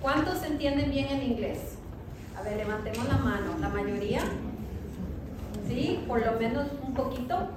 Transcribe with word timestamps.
¿Cuántos 0.00 0.42
entienden 0.44 0.90
bien 0.90 1.08
el 1.08 1.22
inglés? 1.22 1.76
A 2.38 2.42
ver, 2.42 2.56
levantemos 2.56 3.06
la 3.06 3.18
mano. 3.18 3.58
¿La 3.60 3.68
mayoría? 3.68 4.22
¿Sí? 5.68 6.02
Por 6.08 6.24
lo 6.24 6.38
menos 6.38 6.68
un 6.82 6.94
poquito. 6.94 7.50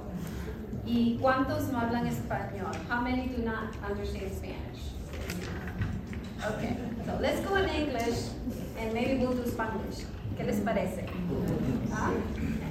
¿Y 0.85 1.17
cuántos 1.21 1.69
no 1.69 1.79
hablan 1.79 2.05
español? 2.05 2.71
How 2.89 3.01
many 3.01 3.27
do 3.27 3.43
not 3.43 3.73
understand 3.89 4.29
Spanish? 4.35 4.91
Okay, 6.45 6.75
so 7.05 7.17
let's 7.21 7.39
go 7.47 7.55
in 7.55 7.69
English 7.69 8.31
and 8.77 8.93
maybe 8.93 9.25
we'll 9.25 9.33
do 9.33 9.49
Spanish. 9.49 10.05
¿Qué 10.37 10.43
les 10.45 10.59
parece? 10.59 11.05
¿Ah? 11.93 12.11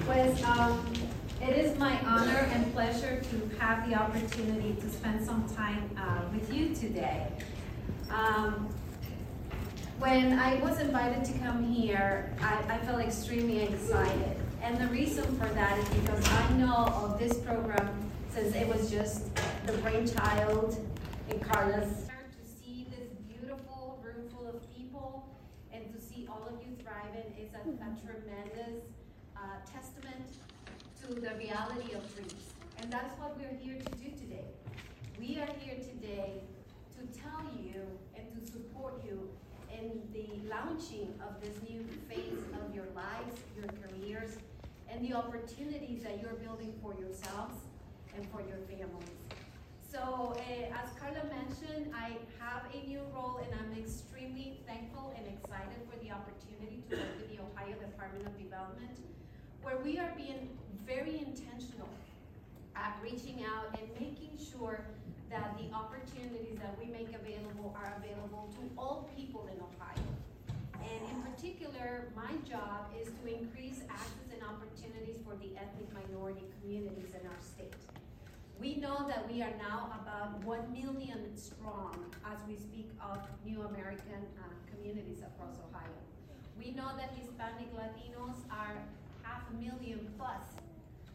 Pues, 0.04 0.44
um, 0.44 0.78
it 1.40 1.56
is 1.56 1.78
my 1.78 1.98
honor 2.04 2.46
and 2.52 2.70
pleasure 2.74 3.22
to 3.22 3.58
have 3.58 3.88
the 3.88 3.94
opportunity 3.94 4.76
to 4.78 4.90
spend 4.90 5.24
some 5.24 5.48
time 5.56 5.88
uh, 5.96 6.20
with 6.30 6.52
you 6.52 6.74
today. 6.74 7.28
Um, 8.10 8.68
when 10.02 10.36
I 10.36 10.56
was 10.56 10.80
invited 10.80 11.24
to 11.26 11.32
come 11.38 11.62
here, 11.62 12.34
I, 12.40 12.74
I 12.74 12.78
felt 12.78 13.00
extremely 13.00 13.62
excited. 13.62 14.36
And 14.60 14.76
the 14.76 14.88
reason 14.88 15.24
for 15.38 15.46
that 15.54 15.78
is 15.78 15.88
because 15.90 16.28
I 16.28 16.52
know 16.54 16.86
of 17.04 17.20
this 17.20 17.34
program 17.34 18.10
since 18.28 18.52
it 18.56 18.66
was 18.66 18.90
just 18.90 19.32
the 19.64 19.74
brainchild 19.74 20.84
in 21.30 21.38
Carla's. 21.38 22.08
To 22.08 22.44
see 22.44 22.88
this 22.90 23.10
beautiful 23.28 24.02
room 24.02 24.28
full 24.34 24.48
of 24.48 24.76
people 24.76 25.24
and 25.72 25.84
to 25.94 26.00
see 26.00 26.26
all 26.28 26.48
of 26.48 26.58
you 26.66 26.74
thriving 26.82 27.30
is 27.38 27.54
a, 27.54 27.60
a 27.60 27.90
tremendous 28.02 28.82
uh, 29.36 29.40
testament 29.72 30.26
to 31.00 31.14
the 31.14 31.32
reality 31.36 31.94
of 31.94 32.12
dreams. 32.12 32.50
And 32.80 32.92
that's 32.92 33.16
what 33.20 33.38
we're 33.38 33.56
here 33.62 33.78
to 33.78 33.90
do 33.92 34.10
today. 34.18 34.50
We 35.16 35.38
are 35.38 35.54
here 35.60 35.76
today 35.76 36.42
to 36.98 37.20
tell 37.20 37.46
you 37.62 37.86
and 38.16 38.26
to 38.34 38.50
support 38.50 39.00
you 39.06 39.30
in 39.82 39.98
the 40.14 40.28
launching 40.48 41.12
of 41.26 41.40
this 41.42 41.56
new 41.68 41.82
phase 42.08 42.38
of 42.54 42.74
your 42.74 42.86
lives, 42.94 43.34
your 43.56 43.66
careers, 43.82 44.36
and 44.88 45.02
the 45.04 45.12
opportunities 45.12 46.02
that 46.02 46.22
you're 46.22 46.38
building 46.38 46.72
for 46.80 46.94
yourselves 46.94 47.56
and 48.14 48.22
for 48.30 48.40
your 48.46 48.58
families. 48.70 49.18
So, 49.90 50.36
uh, 50.38 50.80
as 50.80 50.88
Carla 50.98 51.24
mentioned, 51.26 51.92
I 51.94 52.16
have 52.38 52.62
a 52.72 52.86
new 52.86 53.00
role 53.12 53.40
and 53.42 53.50
I'm 53.58 53.76
extremely 53.78 54.60
thankful 54.66 55.12
and 55.16 55.26
excited 55.26 55.82
for 55.90 55.98
the 55.98 56.10
opportunity 56.12 56.82
to 56.88 56.96
work 56.96 57.16
with 57.18 57.28
the 57.34 57.42
Ohio 57.42 57.74
Department 57.74 58.26
of 58.26 58.38
Development, 58.38 58.96
where 59.62 59.78
we 59.78 59.98
are 59.98 60.12
being 60.16 60.48
very 60.86 61.18
intentional 61.18 61.90
at 62.76 62.96
reaching 63.02 63.44
out 63.44 63.76
and 63.78 63.88
making 64.00 64.38
sure 64.38 64.86
that 65.30 65.56
the 65.56 65.74
opportunities 65.74 66.56
that 66.60 66.76
we 66.78 66.86
make 66.92 67.08
available 67.08 67.74
are 67.76 67.96
available 67.96 68.48
to 68.52 68.60
all 68.76 69.10
people 69.16 69.48
in 69.52 69.56
Ohio. 69.56 69.71
And 70.82 71.00
in 71.10 71.22
particular, 71.22 72.08
my 72.16 72.32
job 72.48 72.90
is 72.98 73.08
to 73.08 73.22
increase 73.26 73.80
access 73.88 74.28
and 74.32 74.42
opportunities 74.42 75.22
for 75.24 75.34
the 75.38 75.54
ethnic 75.54 75.86
minority 75.94 76.42
communities 76.60 77.14
in 77.14 77.26
our 77.26 77.40
state. 77.40 77.74
We 78.58 78.76
know 78.76 79.06
that 79.08 79.30
we 79.30 79.42
are 79.42 79.54
now 79.58 79.90
about 80.02 80.42
1 80.44 80.72
million 80.72 81.36
strong 81.36 81.94
as 82.26 82.38
we 82.46 82.56
speak 82.56 82.90
of 83.00 83.18
new 83.44 83.62
American 83.62 84.22
uh, 84.38 84.46
communities 84.70 85.18
across 85.18 85.58
Ohio. 85.70 85.98
We 86.58 86.70
know 86.70 86.90
that 86.96 87.10
Hispanic 87.18 87.74
Latinos 87.74 88.38
are 88.50 88.78
half 89.22 89.42
a 89.50 89.54
million 89.54 90.06
plus 90.18 90.42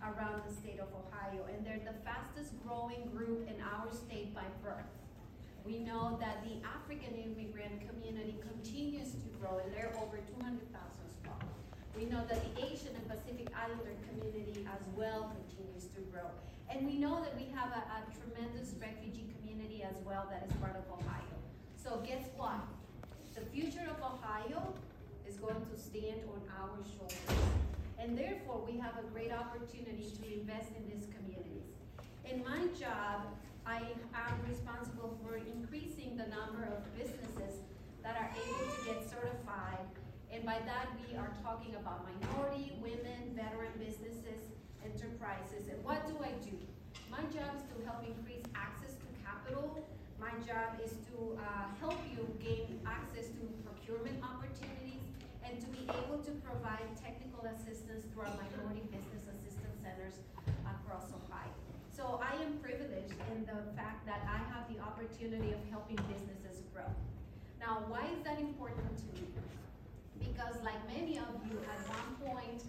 around 0.04 0.42
the 0.48 0.54
state 0.54 0.80
of 0.80 0.88
Ohio, 0.92 1.45
and 1.52 1.66
they're 1.66 1.80
the 1.84 1.98
fastest 2.04 2.52
growing 2.66 3.10
group 3.16 3.48
in 3.48 3.62
our 3.62 3.92
state 3.92 4.34
by 4.34 4.44
birth. 4.64 4.92
We 5.68 5.80
know 5.80 6.16
that 6.22 6.48
the 6.48 6.64
African 6.64 7.12
immigrant 7.20 7.84
community 7.92 8.40
continues 8.40 9.12
to 9.12 9.28
grow, 9.36 9.60
and 9.60 9.68
there 9.76 9.92
are 9.92 10.00
over 10.00 10.16
200,000 10.16 10.64
strong. 11.20 11.44
We 11.92 12.05
know 12.05 12.23
that 12.23 12.39
the 12.39 12.64
Asian 12.64 12.95
and 12.95 13.04
Pacific 13.04 13.52
Islander 13.52 14.00
community 14.08 14.64
as 14.64 14.80
well 14.95 15.36
continues 15.36 15.92
to 15.92 16.00
grow. 16.08 16.32
And 16.72 16.88
we 16.88 16.95
know 16.95 17.20
that 17.20 17.36
we 17.36 17.52
have 17.52 17.76
a, 17.76 17.83
a 17.83 18.00
tremendous 18.16 18.80
refugee 18.80 19.27
community 19.36 19.83
as 19.83 20.00
well 20.08 20.32
that 20.32 20.48
is 20.48 20.56
part 20.64 20.80
of 20.80 20.88
Ohio. 20.88 21.36
So 21.76 22.00
guess 22.08 22.23
what? 22.38 22.64
The 23.36 23.44
future 23.52 23.83
of 23.92 24.00
Ohio 24.00 24.73
is 25.27 25.36
going 25.36 25.60
to 25.67 25.76
stand 25.76 26.23
on 26.32 26.39
our 26.64 26.80
shoulders. 26.95 27.44
And 28.00 28.17
therefore, 28.17 28.64
we 28.64 28.80
have 28.80 28.95
a 29.04 29.06
great 29.11 29.33
opportunity 29.33 30.08
to 30.16 30.23
invest 30.32 30.72
in 30.80 30.88
these 30.88 31.11
communities. 31.11 31.76
In 32.23 32.39
my 32.48 32.72
job, 32.80 33.27
I 33.67 33.83
am 34.16 34.39
responsible 34.48 35.20
for 35.20 35.36
increasing 35.36 36.16
the 36.16 36.23
number 36.32 36.64
of 36.72 36.88
businesses 36.95 37.60
that 38.00 38.16
are 38.16 38.32
able 38.32 38.64
to 38.64 38.80
get 38.88 39.04
certified. 39.04 39.83
And 40.32 40.48
by 40.48 40.64
that, 40.64 40.95
we 41.04 41.20
are 41.20 41.36
talking 41.44 41.76
about 41.76 42.08
minority, 42.08 42.80
women, 42.80 43.36
veteran 43.36 43.76
businesses, 43.76 44.39
enterprises. 44.80 45.67
And 45.67 45.83
what 45.83 46.08
do 46.08 46.16
I 46.23 46.32
do? 46.39 46.56
My 47.11 47.20
job 47.27 47.60
is 47.60 47.67
to 47.67 47.76
help 47.83 48.08
increase 48.08 48.48
access 48.56 48.95
to 48.95 49.08
capital. 49.27 49.83
My 50.16 50.32
job 50.48 50.80
is 50.80 50.95
to 51.11 51.36
uh, 51.36 51.67
help 51.83 52.00
you 52.08 52.23
gain 52.39 52.80
access 52.88 53.27
to 53.36 53.44
procurement 53.67 54.23
opportunities 54.23 55.04
and 55.44 55.60
to 55.60 55.67
be 55.76 55.83
able 55.92 56.23
to 56.23 56.32
provide 56.39 56.88
technical 56.95 57.44
assistance 57.52 58.08
through 58.16 58.32
our 58.32 58.36
minority 58.39 58.88
business 58.88 59.27
assistance 59.27 59.76
centers 59.83 60.23
across 60.64 61.11
Ohio. 61.11 61.52
So 61.98 62.22
I 62.22 62.38
am 62.45 62.61
privileged 62.61 63.17
in 63.33 63.42
the 63.50 63.58
fact 63.73 64.06
that 64.06 64.22
I 64.30 64.38
have 64.54 64.70
the 64.70 64.77
opportunity 64.87 65.52
of 65.52 65.59
helping 65.70 65.99
businesses 66.08 66.64
grow. 66.73 66.87
Now, 67.59 67.83
why 67.87 68.08
is 68.15 68.23
that 68.23 68.39
important 68.39 68.87
to 69.03 69.08
me? 69.20 69.27
Because 70.20 70.55
like 70.64 70.80
many 70.87 71.20
of 71.20 71.36
you, 71.45 71.59
at 71.67 71.80
one 71.92 72.09
point, 72.23 72.64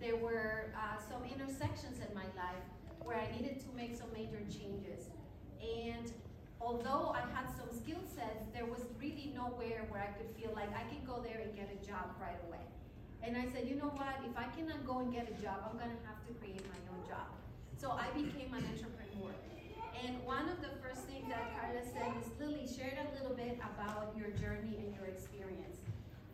there 0.00 0.16
were 0.16 0.70
uh, 0.76 1.00
some 1.08 1.24
intersections 1.24 1.98
in 2.04 2.12
my 2.14 2.28
life 2.36 2.66
where 3.00 3.16
I 3.16 3.26
needed 3.32 3.60
to 3.64 3.68
make 3.74 3.96
some 3.96 4.12
major 4.12 4.42
changes. 4.52 5.08
And 5.62 6.12
although 6.60 7.14
I 7.16 7.24
had 7.32 7.48
some 7.56 7.72
skill 7.72 8.02
sets, 8.04 8.44
there 8.52 8.66
was 8.66 8.84
really 9.00 9.32
nowhere 9.34 9.88
where 9.88 10.02
I 10.02 10.12
could 10.18 10.28
feel 10.36 10.52
like 10.54 10.68
I 10.76 10.84
could 10.92 11.06
go 11.06 11.24
there 11.24 11.40
and 11.40 11.54
get 11.56 11.72
a 11.72 11.78
job 11.86 12.12
right 12.20 12.38
away. 12.48 12.62
And 13.22 13.36
I 13.36 13.48
said, 13.48 13.66
you 13.66 13.76
know 13.76 13.90
what, 13.96 14.20
if 14.28 14.36
I 14.36 14.44
cannot 14.54 14.86
go 14.86 15.00
and 15.00 15.10
get 15.12 15.26
a 15.26 15.36
job, 15.42 15.64
I'm 15.64 15.78
gonna 15.78 15.98
have 16.04 16.20
to 16.28 16.32
create 16.38 16.62
my 16.68 16.80
own 16.92 17.02
job. 17.08 17.26
So 17.78 17.90
I 17.90 18.10
became 18.12 18.52
an 18.52 18.62
entrepreneur. 18.68 19.32
And 20.04 20.22
one 20.24 20.48
of 20.48 20.60
the 20.60 20.72
first 20.82 21.06
things 21.08 21.28
that 21.28 21.56
Carla 21.56 21.80
said 21.82 22.12
is, 22.20 22.28
Lilly, 22.38 22.66
share 22.66 22.92
a 23.00 23.08
little 23.16 23.36
bit 23.36 23.58
about 23.62 24.12
your 24.16 24.28
journey 24.36 24.76
and 24.82 24.94
your 24.94 25.06
experience. 25.06 25.80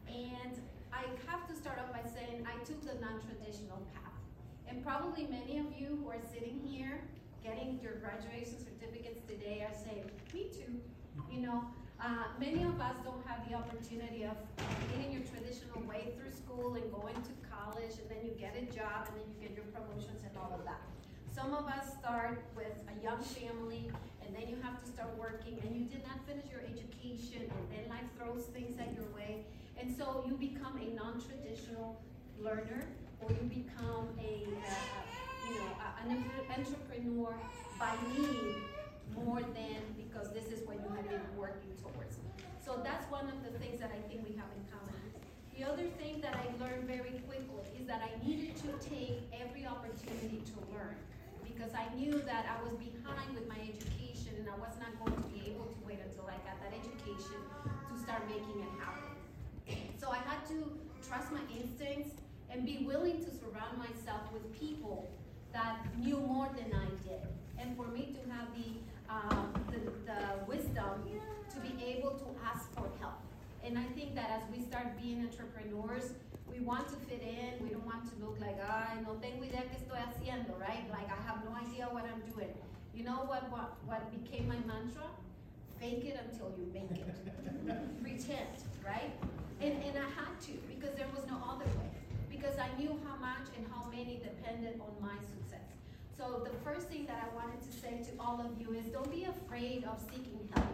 And 0.08 0.58
I 0.92 1.04
have 1.30 1.46
to 1.48 1.54
start 1.54 1.78
off 1.78 1.92
by 1.92 2.02
saying 2.08 2.46
I 2.46 2.58
took 2.64 2.82
the 2.82 2.98
non-traditional 3.00 3.80
path. 3.94 4.12
And 4.68 4.84
probably 4.84 5.26
many 5.26 5.58
of 5.58 5.66
you 5.78 6.00
who 6.02 6.10
are 6.10 6.20
sitting 6.32 6.60
here 6.64 7.00
getting 7.44 7.78
your 7.82 7.94
graduation 7.98 8.58
certificates 8.58 9.20
today 9.26 9.66
are 9.66 9.74
saying, 9.74 10.10
me 10.34 10.46
too. 10.52 10.72
You 11.30 11.40
know, 11.40 11.64
uh, 12.00 12.34
many 12.38 12.62
of 12.62 12.80
us 12.80 12.96
don't 13.04 13.24
have 13.26 13.48
the 13.48 13.54
opportunity 13.54 14.24
of 14.24 14.36
getting 14.90 15.12
your 15.12 15.22
traditional 15.22 15.82
way 15.86 16.12
through 16.18 16.30
school 16.30 16.74
and 16.74 16.90
going 16.92 17.14
to 17.14 17.32
college 17.46 17.94
and 17.98 18.10
then 18.10 18.24
you 18.24 18.32
get 18.38 18.54
a 18.56 18.66
job 18.74 19.08
and 19.08 19.16
then 19.18 19.26
you 19.30 19.48
get 19.48 19.54
your 19.54 19.66
promotions 19.70 20.22
and 20.26 20.36
all 20.36 20.52
of 20.54 20.64
that. 20.64 20.80
Some 21.34 21.54
of 21.54 21.64
us 21.64 21.96
start 21.98 22.44
with 22.54 22.76
a 22.92 23.02
young 23.02 23.22
family 23.22 23.90
and 24.20 24.36
then 24.36 24.52
you 24.52 24.56
have 24.60 24.78
to 24.84 24.86
start 24.86 25.08
working 25.18 25.56
and 25.64 25.74
you 25.74 25.88
did 25.88 26.04
not 26.04 26.20
finish 26.28 26.44
your 26.52 26.60
education 26.60 27.48
and 27.48 27.64
then 27.72 27.88
life 27.88 28.04
throws 28.18 28.44
things 28.52 28.78
at 28.78 28.92
your 28.92 29.08
way 29.16 29.40
and 29.80 29.88
so 29.96 30.24
you 30.28 30.36
become 30.36 30.76
a 30.76 30.92
non-traditional 30.92 31.96
learner 32.38 32.84
or 33.20 33.32
you 33.32 33.48
become 33.48 34.12
a, 34.20 34.44
uh, 34.44 35.02
you 35.48 35.54
know, 35.56 35.72
an 36.04 36.24
entrepreneur 36.52 37.32
by 37.78 37.96
need 38.12 38.56
more 39.16 39.40
than 39.40 39.80
because 39.96 40.32
this 40.36 40.52
is 40.52 40.66
what 40.68 40.76
you 40.76 40.88
have 40.94 41.08
been 41.08 41.36
working 41.38 41.72
towards. 41.80 42.18
So 42.60 42.80
that's 42.84 43.10
one 43.10 43.24
of 43.24 43.40
the 43.40 43.58
things 43.58 43.80
that 43.80 43.90
I 43.90 44.00
think 44.06 44.20
we 44.28 44.36
have 44.36 44.52
in 44.52 44.64
common. 44.68 45.00
The 45.56 45.64
other 45.64 45.88
thing 45.96 46.20
that 46.20 46.36
I 46.36 46.44
learned 46.62 46.84
very 46.84 47.24
quickly 47.24 47.64
is 47.80 47.86
that 47.86 48.02
I 48.04 48.12
needed 48.26 48.56
to 48.68 48.68
take 48.84 49.24
every 49.32 49.64
opportunity 49.64 50.42
to 50.44 50.56
learn 50.76 50.96
because 51.54 51.72
I 51.74 51.86
knew 51.94 52.12
that 52.26 52.46
I 52.48 52.62
was 52.62 52.72
behind 52.78 53.34
with 53.34 53.48
my 53.48 53.58
education 53.60 54.32
and 54.38 54.48
I 54.48 54.56
was 54.56 54.74
not 54.80 54.92
going 55.04 55.16
to 55.16 55.28
be 55.28 55.50
able 55.50 55.66
to 55.66 55.78
wait 55.86 55.98
until 56.04 56.24
I 56.26 56.36
got 56.48 56.56
that 56.64 56.72
education 56.72 57.40
to 57.88 57.94
start 58.02 58.26
making 58.28 58.60
it 58.60 58.72
happen. 58.80 59.12
So 60.00 60.08
I 60.10 60.18
had 60.18 60.44
to 60.48 60.72
trust 61.06 61.30
my 61.32 61.44
instincts 61.54 62.16
and 62.50 62.64
be 62.64 62.84
willing 62.86 63.22
to 63.24 63.30
surround 63.30 63.78
myself 63.78 64.20
with 64.32 64.44
people 64.58 65.10
that 65.52 65.86
knew 65.98 66.16
more 66.16 66.48
than 66.56 66.72
I 66.72 66.88
did. 67.06 67.22
And 67.58 67.76
for 67.76 67.86
me 67.88 68.14
to 68.16 68.20
have 68.32 68.48
the, 68.56 68.70
um, 69.12 69.52
the, 69.70 69.78
the 70.08 70.44
wisdom 70.48 71.04
to 71.54 71.60
be 71.60 71.72
able 71.84 72.10
to 72.10 72.26
ask 72.44 72.72
for 72.74 72.88
help. 73.00 73.20
And 73.64 73.78
I 73.78 73.84
think 73.94 74.14
that 74.16 74.30
as 74.30 74.42
we 74.50 74.64
start 74.64 75.00
being 75.00 75.20
entrepreneurs, 75.20 76.12
we 76.52 76.60
want 76.60 76.88
to 76.88 76.96
fit 77.08 77.22
in. 77.22 77.64
We 77.64 77.70
don't 77.70 77.86
want 77.86 78.04
to 78.10 78.14
look 78.24 78.36
like, 78.40 78.60
ay, 78.60 79.00
no 79.04 79.14
tengo 79.20 79.44
idea 79.44 79.64
qué 79.70 79.76
estoy 79.76 79.98
haciendo, 79.98 80.58
right? 80.60 80.84
Like 80.90 81.08
I 81.10 81.18
have 81.26 81.44
no 81.44 81.56
idea 81.56 81.88
what 81.90 82.04
I'm 82.04 82.20
doing. 82.32 82.54
You 82.94 83.04
know 83.04 83.24
what, 83.24 83.50
what, 83.50 83.76
what 83.86 84.02
became 84.12 84.48
my 84.48 84.58
mantra? 84.66 85.08
fake 85.82 86.04
it 86.06 86.16
until 86.30 86.54
you 86.54 86.70
make 86.72 86.94
it. 86.94 87.10
Pretend, 88.02 88.54
right? 88.86 89.10
And, 89.60 89.74
and 89.82 89.98
I 89.98 90.06
had 90.14 90.38
to 90.46 90.52
because 90.70 90.94
there 90.94 91.10
was 91.10 91.26
no 91.26 91.42
other 91.42 91.66
way. 91.74 91.90
Because 92.30 92.54
I 92.56 92.70
knew 92.78 92.94
how 93.02 93.18
much 93.18 93.50
and 93.58 93.66
how 93.66 93.90
many 93.90 94.22
depended 94.22 94.78
on 94.78 94.94
my 95.02 95.18
success. 95.34 95.66
So 96.16 96.46
the 96.46 96.54
first 96.62 96.86
thing 96.86 97.06
that 97.06 97.18
I 97.18 97.34
wanted 97.34 97.60
to 97.66 97.72
say 97.74 97.98
to 97.98 98.12
all 98.22 98.38
of 98.38 98.54
you 98.60 98.78
is 98.78 98.86
don't 98.94 99.10
be 99.10 99.26
afraid 99.26 99.82
of 99.84 99.98
seeking 100.06 100.38
help. 100.54 100.70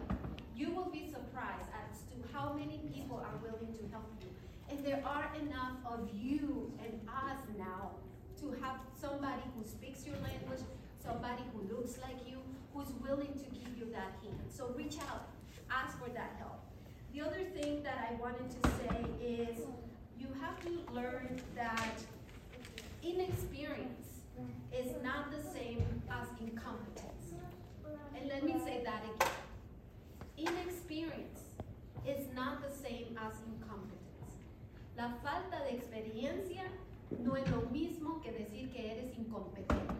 You 0.54 0.70
will 0.76 0.92
be 0.92 1.08
surprised 1.08 1.72
as 1.72 2.04
to 2.12 2.16
how 2.36 2.52
many 2.52 2.76
people 2.92 3.16
are 3.16 3.36
willing 3.40 3.72
to 3.80 3.84
help 3.88 4.12
you. 4.20 4.28
And 4.70 4.84
there 4.84 5.02
are 5.04 5.30
enough 5.40 5.76
of 5.86 6.08
you 6.14 6.72
and 6.84 6.92
us 7.08 7.40
now 7.58 7.92
to 8.40 8.54
have 8.62 8.76
somebody 9.00 9.42
who 9.56 9.66
speaks 9.66 10.06
your 10.06 10.16
language, 10.16 10.60
somebody 11.02 11.42
who 11.52 11.74
looks 11.74 11.98
like 12.02 12.28
you, 12.28 12.38
who's 12.74 12.92
willing 13.02 13.32
to 13.32 13.44
give 13.50 13.76
you 13.78 13.86
that 13.92 14.12
hand. 14.22 14.38
So 14.48 14.72
reach 14.76 14.96
out, 15.10 15.28
ask 15.70 15.98
for 15.98 16.10
that 16.10 16.36
help. 16.38 16.60
The 17.12 17.22
other 17.22 17.44
thing 17.56 17.82
that 17.82 18.08
I 18.10 18.14
wanted 18.20 18.50
to 18.62 18.70
say 18.70 19.24
is 19.24 19.58
you 20.18 20.28
have 20.40 20.60
to 20.64 20.92
learn 20.92 21.40
that 21.56 21.94
inexperience 23.02 24.06
is 24.72 24.92
not 25.02 25.30
the 25.30 25.42
same 25.42 25.82
as 26.10 26.28
incompetence. 26.40 27.32
And 28.16 28.28
let 28.28 28.44
me 28.44 28.54
say 28.64 28.82
that 28.84 29.02
again. 29.04 29.32
Inexperience 30.36 31.40
is 32.06 32.26
not 32.34 32.62
the 32.62 32.74
same 32.74 33.18
as 33.18 33.32
incompetence. 33.46 33.97
La 34.98 35.10
falta 35.22 35.62
de 35.62 35.76
experiencia 35.76 36.64
no 37.22 37.36
es 37.36 37.48
lo 37.50 37.62
mismo 37.70 38.20
que 38.20 38.32
decir 38.32 38.68
que 38.72 38.90
eres 38.90 39.16
incompetente. 39.16 39.94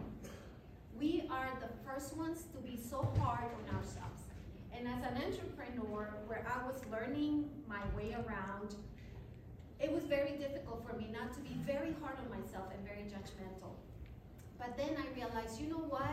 We 0.99 1.23
are 1.29 1.49
the 1.61 1.69
first 1.87 2.17
ones 2.17 2.43
to 2.51 2.59
be 2.59 2.75
so 2.75 3.07
hard 3.17 3.47
on 3.47 3.75
ourselves. 3.77 4.23
And 4.73 4.89
as 4.89 5.01
an 5.05 5.15
entrepreneur, 5.23 6.09
where 6.27 6.45
I 6.45 6.67
was 6.67 6.81
learning 6.91 7.49
my 7.65 7.79
way 7.95 8.11
around, 8.11 8.75
it 9.79 9.89
was 9.89 10.03
very 10.03 10.33
difficult 10.33 10.85
for 10.85 10.97
me 10.97 11.07
not 11.13 11.31
to 11.31 11.39
be 11.39 11.55
very 11.65 11.95
hard 12.03 12.17
on 12.19 12.29
myself 12.29 12.65
and 12.75 12.85
very 12.85 13.07
judgmental. 13.07 13.71
But 14.57 14.75
then 14.75 14.97
I 14.99 15.07
realized, 15.15 15.61
you 15.61 15.69
know 15.69 15.85
what? 15.87 16.11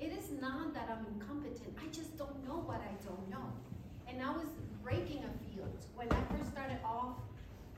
It 0.00 0.10
is 0.10 0.32
not 0.40 0.74
that 0.74 0.90
I'm 0.90 1.06
incompetent. 1.14 1.78
I 1.80 1.86
just 1.92 2.18
don't 2.18 2.42
know 2.44 2.58
what 2.66 2.82
I 2.82 2.94
don't 3.06 3.30
know. 3.30 3.46
And 4.08 4.20
I 4.20 4.32
was 4.32 4.48
breaking 4.82 5.22
a 5.22 5.30
field. 5.46 5.78
When 5.94 6.10
I 6.10 6.20
first 6.34 6.50
started 6.50 6.80
off, 6.84 7.14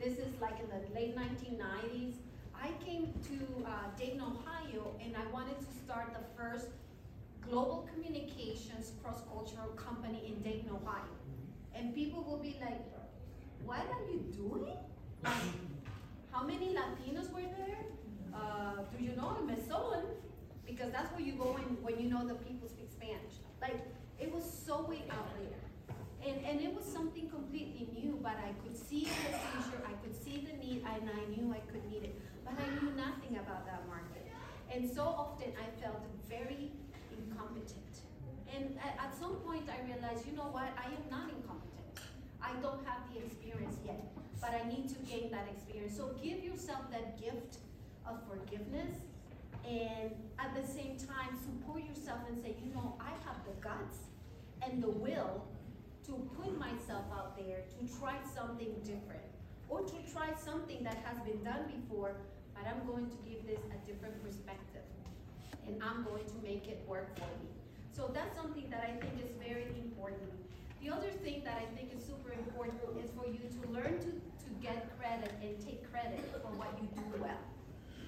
this 0.00 0.14
is 0.18 0.40
like 0.40 0.58
in 0.60 0.68
the 0.68 0.94
late 0.94 1.16
1990s, 1.16 2.14
I 2.54 2.70
came 2.84 3.12
to 3.24 3.66
uh, 3.66 3.70
Dayton, 3.98 4.20
Ohio, 4.20 4.92
and 5.02 5.14
I 5.16 5.30
wanted 5.32 5.58
to 5.58 5.66
start 5.84 6.12
the 6.12 6.24
first 6.36 6.68
global 7.48 7.88
communications 7.92 8.92
cross-cultural 9.02 9.68
company 9.76 10.22
in 10.26 10.42
Dayton, 10.42 10.70
Ohio. 10.70 11.14
And 11.74 11.94
people 11.94 12.22
will 12.24 12.38
be 12.38 12.56
like, 12.60 12.82
what 13.64 13.80
are 13.80 14.10
you 14.10 14.20
doing? 14.36 14.76
Like, 15.22 15.32
how 16.32 16.44
many 16.44 16.74
Latinos 16.74 17.32
were 17.32 17.40
there? 17.40 17.84
Uh, 18.34 18.82
do 18.96 19.02
you 19.02 19.16
know 19.16 19.36
Meson? 19.46 20.04
Because 20.66 20.92
that's 20.92 21.10
where 21.12 21.22
you 21.22 21.32
go 21.32 21.52
when, 21.54 21.64
when 21.82 21.98
you 22.02 22.10
know 22.10 22.26
the 22.26 22.34
people 22.34 22.68
speak 22.68 22.90
Spanish. 22.90 23.40
Like, 23.60 23.80
it 24.20 24.32
was 24.32 24.44
so 24.44 24.82
way 24.82 25.02
out 25.10 25.28
there. 25.38 25.58
And, 26.26 26.44
and 26.44 26.60
it 26.60 26.74
was 26.74 26.84
something 26.84 27.28
completely 27.30 27.88
new, 27.94 28.18
but 28.22 28.36
I 28.36 28.52
could 28.62 28.76
see 28.76 29.04
the 29.04 29.38
could 29.70 29.87
see 30.28 30.44
the 30.44 30.56
need, 30.60 30.84
and 30.84 31.08
I 31.08 31.24
knew 31.32 31.52
I 31.52 31.60
could 31.72 31.84
meet 31.90 32.04
it. 32.04 32.14
But 32.44 32.54
I 32.60 32.68
knew 32.76 32.92
nothing 32.92 33.36
about 33.40 33.64
that 33.66 33.88
market. 33.88 34.28
And 34.72 34.88
so 34.88 35.02
often 35.02 35.52
I 35.56 35.68
felt 35.80 36.04
very 36.28 36.72
incompetent. 37.16 38.04
And 38.54 38.76
at, 38.80 39.16
some 39.18 39.36
point 39.36 39.64
I 39.68 39.84
realized, 39.84 40.26
you 40.26 40.36
know 40.36 40.48
what, 40.52 40.68
I 40.76 40.92
am 40.92 41.04
not 41.10 41.28
incompetent. 41.32 42.04
I 42.40 42.52
don't 42.62 42.84
have 42.86 43.00
the 43.12 43.24
experience 43.24 43.76
yet, 43.84 44.04
but 44.40 44.50
I 44.50 44.68
need 44.68 44.88
to 44.88 44.98
gain 45.10 45.30
that 45.32 45.48
experience. 45.50 45.96
So 45.96 46.14
give 46.22 46.44
yourself 46.44 46.90
that 46.92 47.20
gift 47.20 47.58
of 48.06 48.20
forgiveness 48.28 48.96
and 49.66 50.12
at 50.38 50.54
the 50.54 50.64
same 50.64 50.96
time 50.96 51.36
support 51.36 51.82
yourself 51.84 52.20
and 52.28 52.40
say, 52.40 52.54
you 52.64 52.72
know, 52.72 52.96
I 53.00 53.10
have 53.26 53.36
the 53.44 53.56
guts 53.60 54.08
and 54.62 54.82
the 54.82 54.90
will 54.90 55.44
to 56.06 56.12
put 56.40 56.58
myself 56.58 57.04
out 57.12 57.36
there 57.36 57.64
to 57.68 57.98
try 57.98 58.16
something 58.34 58.72
different 58.84 59.27
or 59.68 59.80
to 59.82 59.96
try 60.12 60.32
something 60.36 60.82
that 60.84 60.96
has 61.04 61.20
been 61.20 61.42
done 61.44 61.68
before, 61.68 62.16
but 62.54 62.64
I'm 62.66 62.86
going 62.86 63.06
to 63.06 63.18
give 63.28 63.46
this 63.46 63.60
a 63.70 63.78
different 63.86 64.16
perspective 64.24 64.84
and 65.66 65.82
I'm 65.82 66.02
going 66.04 66.24
to 66.24 66.38
make 66.42 66.66
it 66.66 66.82
work 66.88 67.14
for 67.16 67.28
me. 67.44 67.52
So 67.92 68.10
that's 68.14 68.34
something 68.36 68.70
that 68.70 68.82
I 68.82 68.96
think 68.96 69.20
is 69.20 69.30
very 69.36 69.68
important. 69.76 70.32
The 70.80 70.90
other 70.90 71.10
thing 71.10 71.42
that 71.44 71.60
I 71.60 71.66
think 71.76 71.92
is 71.92 72.00
super 72.00 72.32
important 72.32 72.80
is 73.02 73.10
for 73.12 73.26
you 73.28 73.42
to 73.42 73.60
learn 73.68 74.00
to, 74.00 74.10
to 74.16 74.50
get 74.62 74.88
credit 74.96 75.32
and 75.42 75.60
take 75.60 75.84
credit 75.92 76.24
for 76.40 76.48
what 76.56 76.72
you 76.80 76.88
do 76.96 77.20
well. 77.20 77.42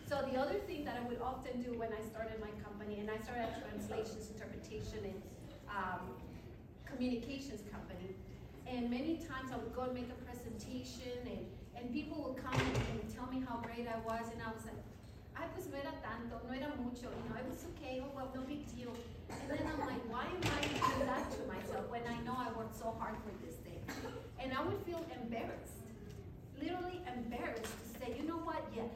So 0.09 0.27
the 0.33 0.41
other 0.41 0.59
thing 0.67 0.85
that 0.87 0.97
I 0.97 1.07
would 1.07 1.21
often 1.21 1.63
do 1.63 1.77
when 1.79 1.91
I 1.93 2.03
started 2.03 2.41
my 2.41 2.51
company, 2.67 2.99
and 2.99 3.11
I 3.11 3.19
started 3.23 3.47
a 3.47 3.61
translations, 3.63 4.31
interpretation, 4.35 5.07
and 5.07 5.23
um, 5.71 6.03
communications 6.83 7.63
company, 7.71 8.15
and 8.67 8.91
many 8.91 9.23
times 9.23 9.55
I 9.55 9.59
would 9.59 9.75
go 9.75 9.83
and 9.83 9.95
make 9.95 10.11
a 10.11 10.19
presentation, 10.61 11.19
and, 11.25 11.47
and 11.77 11.93
people 11.93 12.23
would 12.23 12.43
come 12.43 12.55
and 12.55 13.15
tell 13.15 13.27
me 13.27 13.43
how 13.47 13.61
great 13.63 13.87
I 13.89 13.99
was, 14.05 14.29
and 14.33 14.43
I 14.43 14.53
was 14.53 14.65
like, 14.65 14.77
I 15.37 15.47
pues 15.55 15.69
no 15.73 15.79
era 15.79 15.95
tanto, 16.05 16.37
no 16.47 16.53
era 16.53 16.73
mucho, 16.77 17.09
you 17.09 17.25
know, 17.29 17.37
it 17.41 17.49
was 17.49 17.65
okay, 17.73 18.03
oh 18.05 18.11
well, 18.15 18.29
no 18.35 18.43
big 18.43 18.67
deal. 18.77 18.93
And 19.31 19.49
then 19.49 19.65
I'm 19.65 19.81
like, 19.81 20.05
why 20.11 20.29
am 20.29 20.43
I 20.45 20.61
doing 20.69 21.07
that 21.07 21.31
to 21.33 21.41
myself 21.49 21.89
when 21.89 22.03
I 22.05 22.21
know 22.25 22.37
I 22.37 22.53
worked 22.53 22.77
so 22.77 22.95
hard 22.99 23.17
for 23.25 23.33
this 23.45 23.57
thing? 23.65 23.81
And 24.39 24.53
I 24.53 24.61
would 24.63 24.83
feel 24.85 25.01
embarrassed, 25.23 25.81
literally 26.61 27.01
embarrassed 27.09 27.73
to 27.73 27.87
say, 27.97 28.17
you 28.19 28.29
know 28.29 28.43
what, 28.45 28.61
yes. 28.75 28.93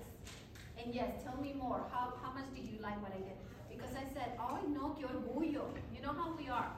And 0.76 0.94
yes, 0.94 1.22
tell 1.24 1.40
me 1.40 1.54
more. 1.56 1.80
How, 1.92 2.12
how 2.20 2.32
much 2.32 2.52
did 2.54 2.68
you 2.68 2.76
like 2.82 3.00
what 3.00 3.12
I 3.14 3.22
did? 3.24 3.38
Because 3.70 3.94
I 3.96 4.04
said, 4.12 4.36
oh 4.38 4.58
no, 4.68 4.92
que 4.98 5.06
orgullo. 5.06 5.72
You 5.94 6.02
know 6.02 6.12
how 6.12 6.34
we 6.36 6.48
are. 6.48 6.68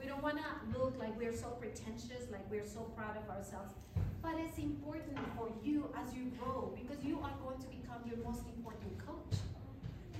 We 0.00 0.06
don't 0.06 0.22
want 0.22 0.38
to 0.38 0.78
look 0.78 0.96
like 0.98 1.12
we're 1.18 1.36
so 1.36 1.48
pretentious, 1.60 2.24
like 2.32 2.48
we're 2.48 2.66
so 2.66 2.88
proud 2.96 3.18
of 3.18 3.28
ourselves. 3.28 3.74
But 4.22 4.34
it's 4.36 4.58
important 4.58 5.18
for 5.36 5.48
you 5.64 5.88
as 5.96 6.14
you 6.14 6.30
grow 6.38 6.72
because 6.76 7.02
you 7.04 7.18
are 7.24 7.32
going 7.42 7.58
to 7.58 7.68
become 7.68 8.00
your 8.06 8.18
most 8.24 8.42
important 8.56 8.92
coach. 9.06 9.38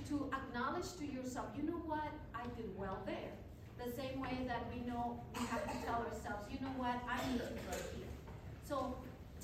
To 0.09 0.29
acknowledge 0.33 0.97
to 0.97 1.05
yourself, 1.05 1.47
you 1.55 1.63
know 1.63 1.79
what, 1.85 2.11
I 2.35 2.43
did 2.57 2.67
well 2.77 2.99
there. 3.05 3.31
The 3.77 3.91
same 3.91 4.19
way 4.19 4.35
that 4.47 4.65
we 4.73 4.81
know 4.89 5.21
we 5.39 5.45
have 5.47 5.63
to 5.63 5.85
tell 5.85 6.03
ourselves, 6.03 6.45
you 6.51 6.59
know 6.59 6.73
what, 6.77 6.97
I 7.07 7.17
need 7.31 7.39
to 7.39 7.53
grow 7.63 7.79
here. 7.95 8.11
So 8.67 8.95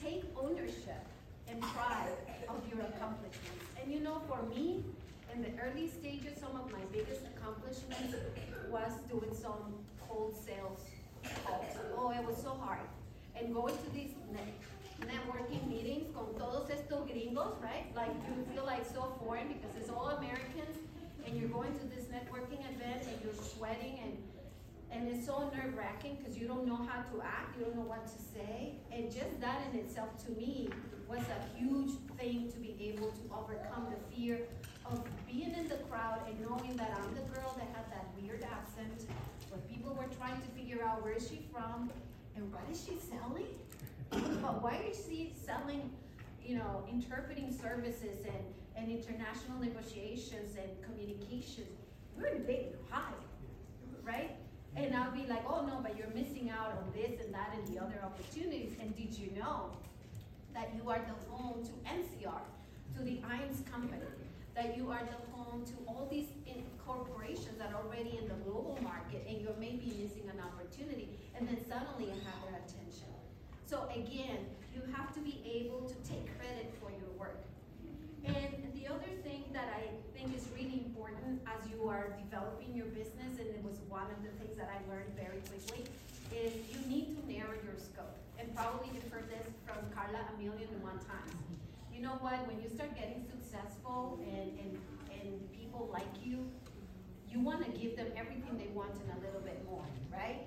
take 0.01 0.23
ownership 0.35 1.05
and 1.47 1.61
pride 1.61 2.17
of 2.49 2.59
your 2.69 2.81
accomplishments. 2.85 3.63
And 3.81 3.93
you 3.93 4.01
know, 4.01 4.21
for 4.27 4.43
me, 4.53 4.83
in 5.33 5.41
the 5.41 5.51
early 5.61 5.87
stages, 5.87 6.39
some 6.39 6.55
of 6.55 6.71
my 6.71 6.83
biggest 6.91 7.21
accomplishments 7.37 8.15
was 8.69 8.91
doing 9.09 9.33
some 9.33 9.73
cold 10.07 10.35
sales 10.35 10.81
calls. 11.45 11.77
Oh, 11.97 12.11
it 12.11 12.25
was 12.25 12.37
so 12.37 12.49
hard. 12.49 12.79
And 13.39 13.53
going 13.53 13.77
to 13.77 13.89
these 13.93 14.13
networking 15.01 15.67
meetings 15.67 16.07
con 16.13 16.33
todos 16.37 16.69
estos 16.69 17.07
gringos, 17.07 17.53
right? 17.61 17.85
Like 17.95 18.09
you 18.27 18.45
feel 18.53 18.65
like 18.65 18.85
so 18.85 19.13
foreign 19.19 19.47
because 19.47 19.75
it's 19.79 19.89
all 19.89 20.09
Americans 20.09 20.77
and 21.25 21.37
you're 21.37 21.49
going 21.49 21.73
to 21.77 21.85
this 21.95 22.05
networking 22.05 22.61
event 22.73 23.03
and 23.05 23.17
you're 23.23 23.35
sweating 23.35 23.99
and 24.03 24.17
and 24.89 25.09
it's 25.09 25.25
so 25.25 25.51
nerve 25.53 25.75
wracking 25.75 26.15
because 26.15 26.37
you 26.37 26.47
don't 26.47 26.65
know 26.65 26.77
how 26.77 27.03
to 27.11 27.21
act, 27.21 27.57
you 27.59 27.65
don't 27.65 27.75
know 27.75 27.83
what 27.83 28.07
to 28.07 28.19
say. 28.33 28.79
And 28.89 29.11
just 29.11 29.39
that 29.41 29.59
in 29.69 29.79
itself 29.79 30.09
to 30.25 30.31
me 30.31 30.69
was 31.09 31.19
a 31.19 31.57
huge 31.59 31.91
thing 32.17 32.49
to 32.53 32.57
be 32.57 32.73
able 32.79 33.11
to 33.11 33.23
overcome 33.35 33.87
the 33.91 34.15
fear 34.15 34.39
of 34.85 35.03
being 35.27 35.53
in 35.53 35.67
the 35.67 35.75
crowd 35.91 36.21
and 36.27 36.39
knowing 36.39 36.77
that 36.77 36.97
I'm 36.97 37.13
the 37.13 37.27
girl 37.35 37.53
that 37.57 37.67
had 37.75 37.91
that 37.91 38.07
weird 38.19 38.43
accent, 38.43 39.03
where 39.49 39.59
people 39.69 39.93
were 39.93 40.07
trying 40.15 40.39
to 40.41 40.47
figure 40.55 40.81
out 40.81 41.03
where 41.03 41.13
is 41.13 41.27
she 41.27 41.41
from 41.51 41.91
and 42.37 42.53
what 42.53 42.63
is 42.71 42.85
she 42.85 42.97
selling? 42.97 43.47
but 44.11 44.63
why 44.63 44.79
is 44.89 45.03
she 45.05 45.33
selling, 45.35 45.91
you 46.45 46.55
know, 46.55 46.83
interpreting 46.89 47.51
services 47.51 48.23
and, 48.25 48.45
and 48.77 48.89
international 48.89 49.59
negotiations 49.59 50.55
and 50.55 50.69
communications? 50.83 51.75
We're 52.15 52.27
in 52.27 52.43
big 52.43 52.67
high, 52.89 53.19
right? 54.05 54.31
And 54.75 54.95
I'll 54.95 55.11
be 55.11 55.25
like, 55.27 55.43
oh 55.49 55.65
no, 55.65 55.79
but 55.81 55.97
you're 55.97 56.13
missing 56.13 56.49
out 56.49 56.77
on 56.77 56.91
this 56.93 57.19
and 57.19 57.33
that 57.33 57.53
and 57.53 57.67
the 57.67 57.83
other 57.83 57.99
opportunities. 58.03 58.73
And 58.79 58.95
did 58.95 59.17
you 59.17 59.31
know 59.37 59.71
that 60.53 60.69
you 60.75 60.89
are 60.89 60.99
the 60.99 61.31
home 61.31 61.63
to 61.63 61.71
NCR, 61.89 62.41
to 62.95 63.03
the 63.03 63.17
IAMS 63.27 63.69
company, 63.69 64.01
that 64.57 64.75
you 64.75 64.89
are 64.89 65.05
the 65.05 65.37
home 65.37 65.63
to 65.69 65.73
all 65.87 66.07
these 66.09 66.25
corporations 66.81 67.59
that 67.59 67.69
are 67.69 67.85
already 67.85 68.17
in 68.17 68.25
the 68.27 68.33
global 68.41 68.79
market 68.81 69.21
and 69.29 69.39
you're 69.39 69.59
maybe 69.59 69.93
missing 70.01 70.25
an 70.33 70.41
opportunity 70.41 71.13
and 71.37 71.47
then 71.47 71.61
suddenly 71.69 72.09
you 72.09 72.17
have 72.25 72.41
their 72.41 72.57
attention. 72.65 73.05
So 73.69 73.85
again, 73.93 74.49
you 74.73 74.81
have 74.97 75.13
to 75.13 75.19
be 75.19 75.37
able 75.45 75.85
to 75.85 75.93
take 76.09 76.25
credit 76.41 76.73
for 76.81 76.89
your 76.89 77.13
work. 77.21 77.45
And 78.25 78.65
the 78.73 78.89
other 78.89 79.13
thing 79.21 79.45
that 79.53 79.69
I 79.77 79.93
think 80.17 80.33
is 80.33 80.49
really 80.57 80.81
important 80.89 81.37
as 81.45 81.69
you 81.69 81.87
are 81.87 82.17
developing 82.17 82.73
your 82.73 82.89
business, 82.97 83.37
and 83.37 83.47
it 83.47 83.61
was 83.61 83.77
one 83.87 84.09
of 84.09 84.19
the 84.25 84.33
things 84.41 84.57
that 84.57 84.73
I 84.73 84.81
learned 84.89 85.13
very 85.13 85.39
quickly, 85.47 85.85
is 86.33 86.51
you 86.73 86.81
need 86.89 87.13
to 87.15 87.21
narrow 87.29 87.55
your 87.61 87.77
scope. 87.77 88.17
And 88.39 88.49
probably 88.55 88.89
you've 88.95 89.11
heard 89.13 89.29
this 89.29 89.45
from 89.63 89.85
Carla 89.93 90.25
a 90.27 90.33
million 90.41 90.67
and 90.73 90.83
one 90.83 90.99
times. 91.05 91.56
You 91.97 92.03
know 92.03 92.21
what, 92.21 92.45
when 92.45 92.61
you 92.61 92.69
start 92.69 92.93
getting 92.93 93.25
successful 93.25 94.21
and, 94.21 94.53
and, 94.61 94.77
and 95.09 95.33
people 95.49 95.89
like 95.91 96.13
you, 96.21 96.45
you 97.25 97.41
want 97.41 97.65
to 97.65 97.73
give 97.73 97.97
them 97.97 98.13
everything 98.13 98.53
they 98.53 98.69
want 98.69 98.93
and 99.01 99.09
a 99.17 99.19
little 99.25 99.41
bit 99.41 99.65
more, 99.65 99.81
right? 100.13 100.45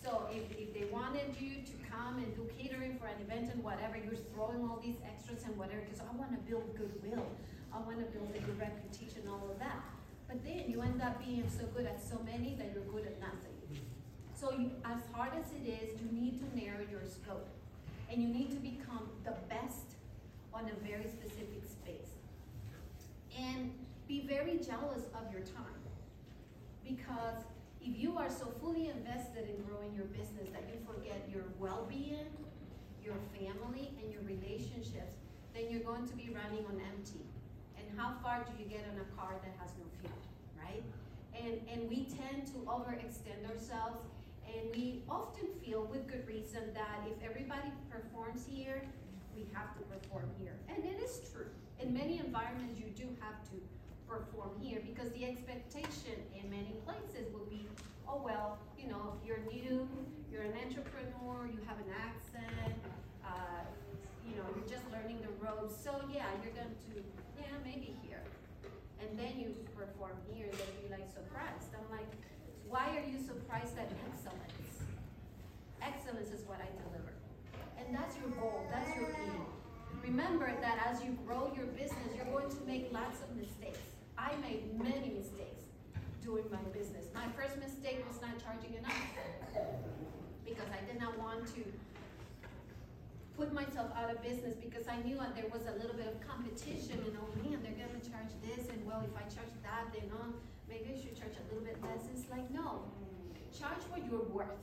So 0.00 0.24
if, 0.32 0.48
if 0.56 0.72
they 0.72 0.88
wanted 0.88 1.36
you 1.36 1.60
to 1.68 1.74
come 1.92 2.16
and 2.16 2.32
do 2.32 2.48
catering 2.56 2.96
for 2.96 3.12
an 3.12 3.20
event 3.20 3.52
and 3.52 3.62
whatever, 3.62 4.00
you're 4.00 4.16
throwing 4.32 4.64
all 4.64 4.80
these 4.80 4.96
extras 5.04 5.44
and 5.44 5.52
whatever, 5.60 5.84
because 5.84 6.00
I 6.00 6.08
want 6.16 6.32
to 6.32 6.40
build 6.48 6.64
goodwill. 6.72 7.28
I 7.76 7.78
want 7.84 8.00
to 8.00 8.08
build 8.16 8.32
a 8.32 8.40
good 8.40 8.56
reputation, 8.56 9.28
and 9.28 9.36
all 9.36 9.52
of 9.52 9.58
that. 9.58 9.84
But 10.32 10.40
then 10.48 10.64
you 10.64 10.80
end 10.80 11.02
up 11.02 11.20
being 11.20 11.44
so 11.52 11.68
good 11.76 11.84
at 11.84 12.00
so 12.00 12.24
many 12.24 12.56
that 12.56 12.72
you're 12.72 12.88
good 12.88 13.04
at 13.04 13.20
nothing. 13.20 13.84
So 14.32 14.48
you, 14.56 14.72
as 14.80 15.04
hard 15.12 15.36
as 15.36 15.52
it 15.52 15.68
is, 15.68 16.00
you 16.00 16.08
need 16.08 16.40
to 16.40 16.48
narrow 16.56 16.88
your 16.88 17.04
scope. 17.04 17.52
And 18.08 18.22
you 18.22 18.28
need 18.32 18.48
to 18.52 18.60
become 18.64 19.12
the 19.26 19.36
best 19.52 19.95
on 20.56 20.70
a 20.72 20.88
very 20.88 21.08
specific 21.08 21.68
space. 21.68 22.16
And 23.38 23.72
be 24.08 24.24
very 24.26 24.56
jealous 24.56 25.04
of 25.12 25.30
your 25.30 25.42
time. 25.42 25.82
Because 26.82 27.44
if 27.82 27.92
you 27.98 28.16
are 28.16 28.30
so 28.30 28.46
fully 28.60 28.88
invested 28.88 29.44
in 29.52 29.62
growing 29.68 29.92
your 29.94 30.06
business 30.06 30.48
that 30.52 30.64
you 30.72 30.80
forget 30.88 31.28
your 31.30 31.44
well-being, 31.58 32.32
your 33.04 33.20
family, 33.36 33.92
and 34.00 34.10
your 34.10 34.22
relationships, 34.22 35.20
then 35.54 35.68
you're 35.68 35.84
going 35.84 36.08
to 36.08 36.16
be 36.16 36.30
running 36.32 36.64
on 36.64 36.80
empty. 36.80 37.26
And 37.76 37.86
how 37.98 38.14
far 38.22 38.46
do 38.48 38.52
you 38.58 38.68
get 38.68 38.84
on 38.90 38.96
a 38.96 39.08
car 39.14 39.36
that 39.44 39.52
has 39.60 39.70
no 39.76 39.84
fuel, 40.00 40.16
right? 40.56 40.82
And, 41.36 41.60
and 41.68 41.90
we 41.90 42.08
tend 42.08 42.46
to 42.48 42.58
overextend 42.64 43.44
ourselves 43.52 44.00
and 44.46 44.74
we 44.74 45.02
often 45.10 45.48
feel 45.64 45.84
with 45.84 46.06
good 46.06 46.26
reason 46.26 46.62
that 46.72 47.02
if 47.04 47.28
everybody 47.28 47.68
performs 47.90 48.46
here, 48.48 48.82
we 49.36 49.44
have 49.52 49.76
to 49.76 49.82
perform 49.84 50.32
here. 50.40 50.56
And 50.68 50.84
it 50.84 50.98
is 50.98 51.20
true. 51.30 51.52
In 51.78 51.92
many 51.92 52.18
environments, 52.18 52.80
you 52.80 52.88
do 52.96 53.04
have 53.20 53.36
to 53.52 53.56
perform 54.08 54.56
here 54.60 54.80
because 54.80 55.12
the 55.12 55.24
expectation 55.24 56.16
in 56.32 56.48
many 56.48 56.72
places 56.88 57.28
will 57.32 57.44
be, 57.46 57.68
oh, 58.08 58.22
well, 58.24 58.58
you 58.80 58.88
know, 58.88 59.20
you're 59.24 59.44
new, 59.52 59.86
you're 60.32 60.42
an 60.42 60.56
entrepreneur, 60.64 61.46
you 61.52 61.60
have 61.68 61.76
an 61.76 61.92
accent, 61.92 62.80
uh, 63.24 63.60
you 64.24 64.34
know, 64.36 64.46
you're 64.56 64.68
just 64.68 64.88
learning 64.90 65.20
the 65.20 65.32
ropes. 65.44 65.76
So 65.76 65.92
yeah, 66.08 66.26
you're 66.42 66.56
going 66.56 66.72
to, 66.72 66.94
yeah, 67.36 67.52
maybe 67.62 67.92
here. 68.02 68.22
And 69.00 69.18
then 69.18 69.38
you 69.38 69.54
perform 69.76 70.16
here, 70.32 70.48
and 70.48 70.56
they'll 70.56 70.80
be 70.80 70.88
like 70.88 71.06
surprised. 71.12 71.76
I'm 71.76 71.90
like, 71.92 72.08
why 72.68 72.96
are 72.96 73.06
you 73.06 73.20
surprised 73.20 73.76
at 73.76 73.92
excellence? 74.08 74.80
Excellence 75.82 76.32
is 76.32 76.42
what 76.48 76.58
I 76.58 76.68
deliver. 76.88 77.05
And 77.78 77.94
that's 77.94 78.16
your 78.18 78.30
goal, 78.30 78.66
that's 78.70 78.94
your 78.96 79.08
aim. 79.22 79.46
Remember 80.02 80.52
that 80.60 80.78
as 80.86 81.02
you 81.02 81.16
grow 81.26 81.52
your 81.56 81.66
business, 81.66 82.08
you're 82.14 82.26
going 82.26 82.48
to 82.48 82.60
make 82.66 82.92
lots 82.92 83.22
of 83.22 83.34
mistakes. 83.36 83.78
I 84.16 84.32
made 84.40 84.78
many 84.78 85.10
mistakes 85.10 85.64
doing 86.22 86.44
my 86.50 86.62
business. 86.72 87.06
My 87.14 87.26
first 87.36 87.56
mistake 87.58 88.02
was 88.08 88.20
not 88.20 88.34
charging 88.42 88.74
enough 88.74 88.98
because 90.44 90.66
I 90.70 90.80
did 90.90 91.00
not 91.00 91.18
want 91.18 91.46
to 91.54 91.62
put 93.36 93.52
myself 93.52 93.90
out 93.94 94.10
of 94.10 94.22
business 94.22 94.54
because 94.56 94.88
I 94.88 94.96
knew 95.02 95.20
there 95.36 95.50
was 95.52 95.62
a 95.68 95.76
little 95.78 95.94
bit 95.94 96.08
of 96.08 96.16
competition 96.26 96.98
and 97.04 97.14
oh 97.20 97.28
man, 97.44 97.60
they're 97.62 97.76
gonna 97.76 98.00
charge 98.00 98.32
this 98.40 98.68
and 98.70 98.80
well, 98.86 99.04
if 99.04 99.14
I 99.14 99.22
charge 99.28 99.52
that, 99.62 99.92
then 99.92 100.10
oh, 100.14 100.32
maybe 100.68 100.90
I 100.90 100.96
should 100.96 101.14
charge 101.14 101.36
a 101.36 101.44
little 101.52 101.66
bit 101.66 101.76
less. 101.84 102.08
It's 102.14 102.30
like, 102.30 102.50
no, 102.50 102.88
charge 103.52 103.82
what 103.90 104.00
you're 104.10 104.24
worth. 104.32 104.62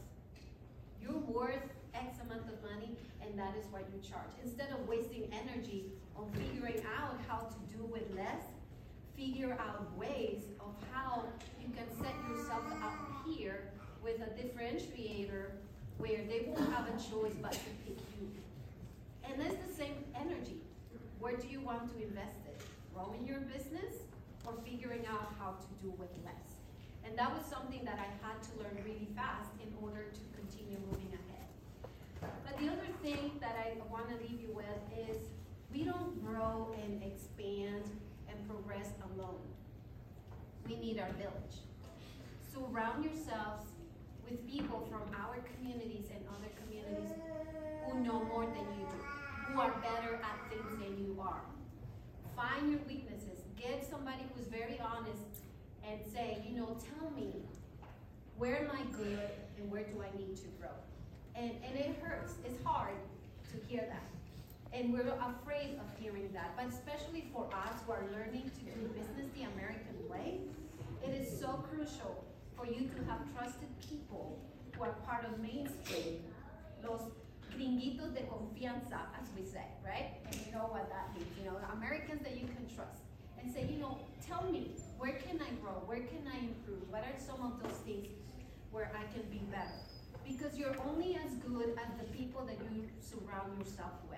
You're 1.01 1.23
worth 1.29 1.69
X 1.93 2.19
amount 2.21 2.47
of 2.49 2.61
money 2.63 2.97
and 3.21 3.37
that 3.37 3.55
is 3.57 3.65
what 3.71 3.85
you 3.93 3.99
charge. 4.01 4.31
Instead 4.43 4.69
of 4.71 4.87
wasting 4.87 5.27
energy 5.31 5.85
on 6.15 6.29
figuring 6.31 6.81
out 6.97 7.17
how 7.27 7.39
to 7.39 7.77
do 7.77 7.83
with 7.85 8.03
less, 8.15 8.43
figure 9.15 9.57
out 9.59 9.95
ways 9.97 10.43
of 10.59 10.73
how 10.91 11.23
you 11.61 11.69
can 11.75 11.87
set 11.97 12.13
yourself 12.29 12.63
up 12.83 13.25
here 13.27 13.71
with 14.03 14.19
a 14.21 14.29
differentiator 14.39 15.51
where 15.97 16.21
they 16.27 16.45
won't 16.47 16.71
have 16.73 16.87
a 16.87 16.97
choice 16.97 17.33
but 17.41 17.53
to 17.53 17.59
pick 17.85 17.97
you. 18.19 18.27
And 19.23 19.41
it's 19.41 19.55
the 19.65 19.73
same 19.73 19.95
energy. 20.15 20.61
Where 21.19 21.37
do 21.37 21.47
you 21.47 21.61
want 21.61 21.89
to 21.95 22.03
invest 22.03 22.43
it? 22.45 22.61
Growing 22.93 23.25
your 23.25 23.39
business 23.39 24.03
or 24.45 24.53
figuring 24.65 25.05
out 25.07 25.33
how 25.39 25.51
to 25.51 25.67
do 25.81 25.93
with 25.97 26.09
less? 26.25 26.59
And 27.05 27.17
that 27.17 27.31
was 27.31 27.45
something 27.45 27.85
that 27.85 27.99
I 27.99 28.09
had 28.25 28.41
to 28.43 28.49
learn 28.59 28.75
really 28.83 29.07
fast 29.15 29.51
in 29.61 29.71
order 29.81 30.03
to 30.11 30.21
continue 30.35 30.77
moving 30.91 31.13
ahead. 31.13 31.47
But 32.45 32.57
the 32.59 32.67
other 32.67 32.89
thing 33.01 33.31
that 33.39 33.55
I 33.55 33.77
want 33.91 34.09
to 34.09 34.15
leave 34.15 34.41
you 34.41 34.53
with 34.53 35.07
is 35.09 35.17
we 35.71 35.83
don't 35.83 36.23
grow 36.25 36.75
and 36.83 37.03
expand 37.03 37.83
and 38.29 38.47
progress 38.47 38.89
alone. 39.13 39.41
We 40.67 40.75
need 40.77 40.99
our 40.99 41.11
village. 41.13 41.57
Surround 42.53 43.03
yourselves 43.03 43.65
with 44.29 44.47
people 44.49 44.87
from 44.89 45.01
our 45.19 45.37
communities 45.55 46.05
and 46.13 46.23
other 46.29 46.49
communities 46.63 47.11
who 47.85 47.99
know 47.99 48.23
more 48.23 48.45
than 48.45 48.65
you 48.79 48.87
do, 48.89 49.53
who 49.53 49.59
are 49.59 49.71
better 49.81 50.15
at 50.15 50.49
things 50.49 50.71
than 50.79 50.97
you 51.05 51.19
are. 51.19 51.41
Find 52.35 52.71
your 52.71 52.79
weaknesses. 52.87 53.39
Get 53.59 53.85
somebody 53.89 54.23
who's 54.33 54.47
very 54.47 54.79
honest 54.79 55.43
and 55.87 55.99
say, 56.13 56.43
you 56.47 56.55
know, 56.55 56.77
tell 56.97 57.11
me, 57.11 57.33
where 58.37 58.59
am 58.63 58.71
I 58.71 58.83
good 58.95 59.29
and 59.57 59.69
where 59.71 59.83
do 59.83 60.01
I 60.01 60.17
need 60.17 60.35
to 60.37 60.47
grow? 60.59 60.75
And, 61.35 61.51
and 61.63 61.77
it 61.77 61.95
hurts. 62.01 62.33
It's 62.45 62.63
hard 62.63 62.95
to 63.51 63.67
hear 63.67 63.81
that. 63.81 64.03
And 64.73 64.91
we're 64.91 65.13
afraid 65.21 65.77
of 65.77 65.85
hearing 66.01 66.29
that. 66.33 66.57
But 66.57 66.65
especially 66.67 67.29
for 67.31 67.47
us 67.53 67.79
who 67.85 67.93
are 67.93 68.05
learning 68.11 68.49
to 68.49 68.61
do 68.65 68.87
business 68.89 69.29
the 69.37 69.43
American 69.53 70.01
way, 70.09 70.41
it 71.05 71.13
is 71.13 71.39
so 71.39 71.63
crucial 71.69 72.25
for 72.57 72.65
you 72.65 72.89
to 72.89 72.99
have 73.05 73.19
trusted 73.37 73.69
people 73.87 74.39
who 74.75 74.83
are 74.83 74.93
part 75.05 75.25
of 75.25 75.39
mainstream, 75.39 76.23
los 76.83 77.01
gringuitos 77.53 78.13
de 78.15 78.21
confianza, 78.21 79.05
as 79.21 79.29
we 79.37 79.45
say, 79.45 79.65
right? 79.85 80.17
And 80.25 80.35
you 80.45 80.51
know 80.51 80.65
what 80.73 80.89
that 80.89 81.13
means, 81.13 81.29
you 81.37 81.45
know, 81.45 81.57
Americans 81.73 82.23
that 82.23 82.33
you 82.33 82.47
can 82.47 82.65
trust. 82.73 83.03
And 83.39 83.53
say, 83.53 83.67
you 83.69 83.77
know, 83.77 83.99
tell 84.25 84.43
me, 84.49 84.71
where 84.97 85.13
can 85.13 85.39
I 85.41 85.51
grow? 85.61 85.83
Where 85.85 85.99
can 85.99 86.25
I 86.25 86.39
improve? 86.39 86.89
What 86.89 87.03
are 87.03 87.19
some 87.19 87.45
of 87.45 87.61
those 87.61 87.77
things 87.85 88.07
where 88.71 88.89
I 88.97 89.03
can 89.13 89.23
be 89.29 89.41
better? 89.51 89.83
Because 90.25 90.57
you're 90.57 90.75
only 90.87 91.19
as 91.23 91.33
good 91.45 91.77
as 91.77 91.91
the 91.99 92.05
people 92.17 92.45
that 92.45 92.57
you 92.71 92.87
surround 93.01 93.59
yourself 93.59 93.91
with. 94.09 94.12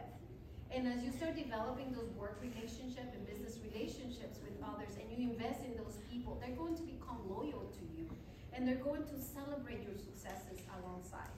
And 0.73 0.87
as 0.87 1.03
you 1.03 1.11
start 1.11 1.35
developing 1.35 1.91
those 1.93 2.09
work 2.17 2.39
relationships 2.41 3.13
and 3.13 3.25
business 3.25 3.59
relationships 3.61 4.39
with 4.43 4.55
others 4.63 4.97
and 4.99 5.05
you 5.11 5.31
invest 5.31 5.63
in 5.63 5.75
those 5.77 5.99
people, 6.11 6.37
they're 6.41 6.55
going 6.55 6.75
to 6.75 6.83
become 6.83 7.21
loyal 7.29 7.69
to 7.71 7.83
you 7.95 8.09
and 8.53 8.67
they're 8.67 8.83
going 8.83 9.03
to 9.03 9.17
celebrate 9.19 9.83
your 9.83 9.95
successes 9.95 10.63
alongside. 10.79 11.31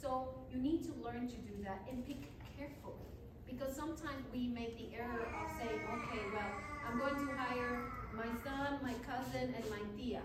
So 0.00 0.34
you 0.50 0.58
need 0.58 0.82
to 0.84 0.92
learn 1.04 1.28
to 1.28 1.38
do 1.44 1.62
that 1.64 1.82
and 1.90 2.06
pick 2.06 2.24
carefully. 2.56 3.10
Because 3.46 3.74
sometimes 3.74 4.24
we 4.32 4.46
make 4.48 4.78
the 4.78 4.96
error 4.96 5.26
of 5.26 5.46
saying, 5.58 5.80
okay, 5.82 6.22
well, 6.32 6.52
I'm 6.86 6.98
going 6.98 7.26
to 7.26 7.32
hire 7.34 7.90
my 8.14 8.30
son, 8.44 8.78
my 8.82 8.94
cousin, 9.04 9.54
and 9.54 9.64
my 9.68 9.82
tia. 9.96 10.22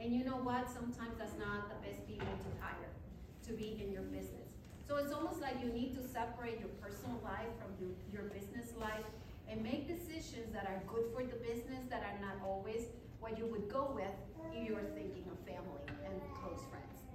And 0.00 0.14
you 0.14 0.24
know 0.24 0.38
what? 0.38 0.70
Sometimes 0.70 1.18
that's 1.18 1.36
not 1.36 1.68
the 1.68 1.76
best 1.86 2.06
people 2.06 2.26
to 2.26 2.50
hire 2.62 2.90
to 3.46 3.52
be 3.52 3.82
in 3.84 3.92
your 3.92 4.02
business. 4.02 4.59
So 4.90 4.96
it's 4.96 5.12
almost 5.14 5.40
like 5.40 5.54
you 5.62 5.70
need 5.70 5.94
to 5.94 6.02
separate 6.02 6.58
your 6.58 6.74
personal 6.82 7.14
life 7.22 7.46
from 7.62 7.70
your, 7.78 7.94
your 8.10 8.26
business 8.34 8.74
life 8.74 9.06
and 9.46 9.62
make 9.62 9.86
decisions 9.86 10.50
that 10.50 10.66
are 10.66 10.82
good 10.90 11.06
for 11.14 11.22
the 11.22 11.38
business 11.46 11.86
that 11.90 12.02
are 12.02 12.18
not 12.18 12.42
always 12.42 12.90
what 13.20 13.38
you 13.38 13.46
would 13.46 13.70
go 13.70 13.94
with 13.94 14.10
if 14.50 14.66
you're 14.66 14.90
thinking 14.98 15.22
of 15.30 15.38
family 15.46 15.86
and 16.02 16.18
close 16.42 16.66
friends. 16.74 17.06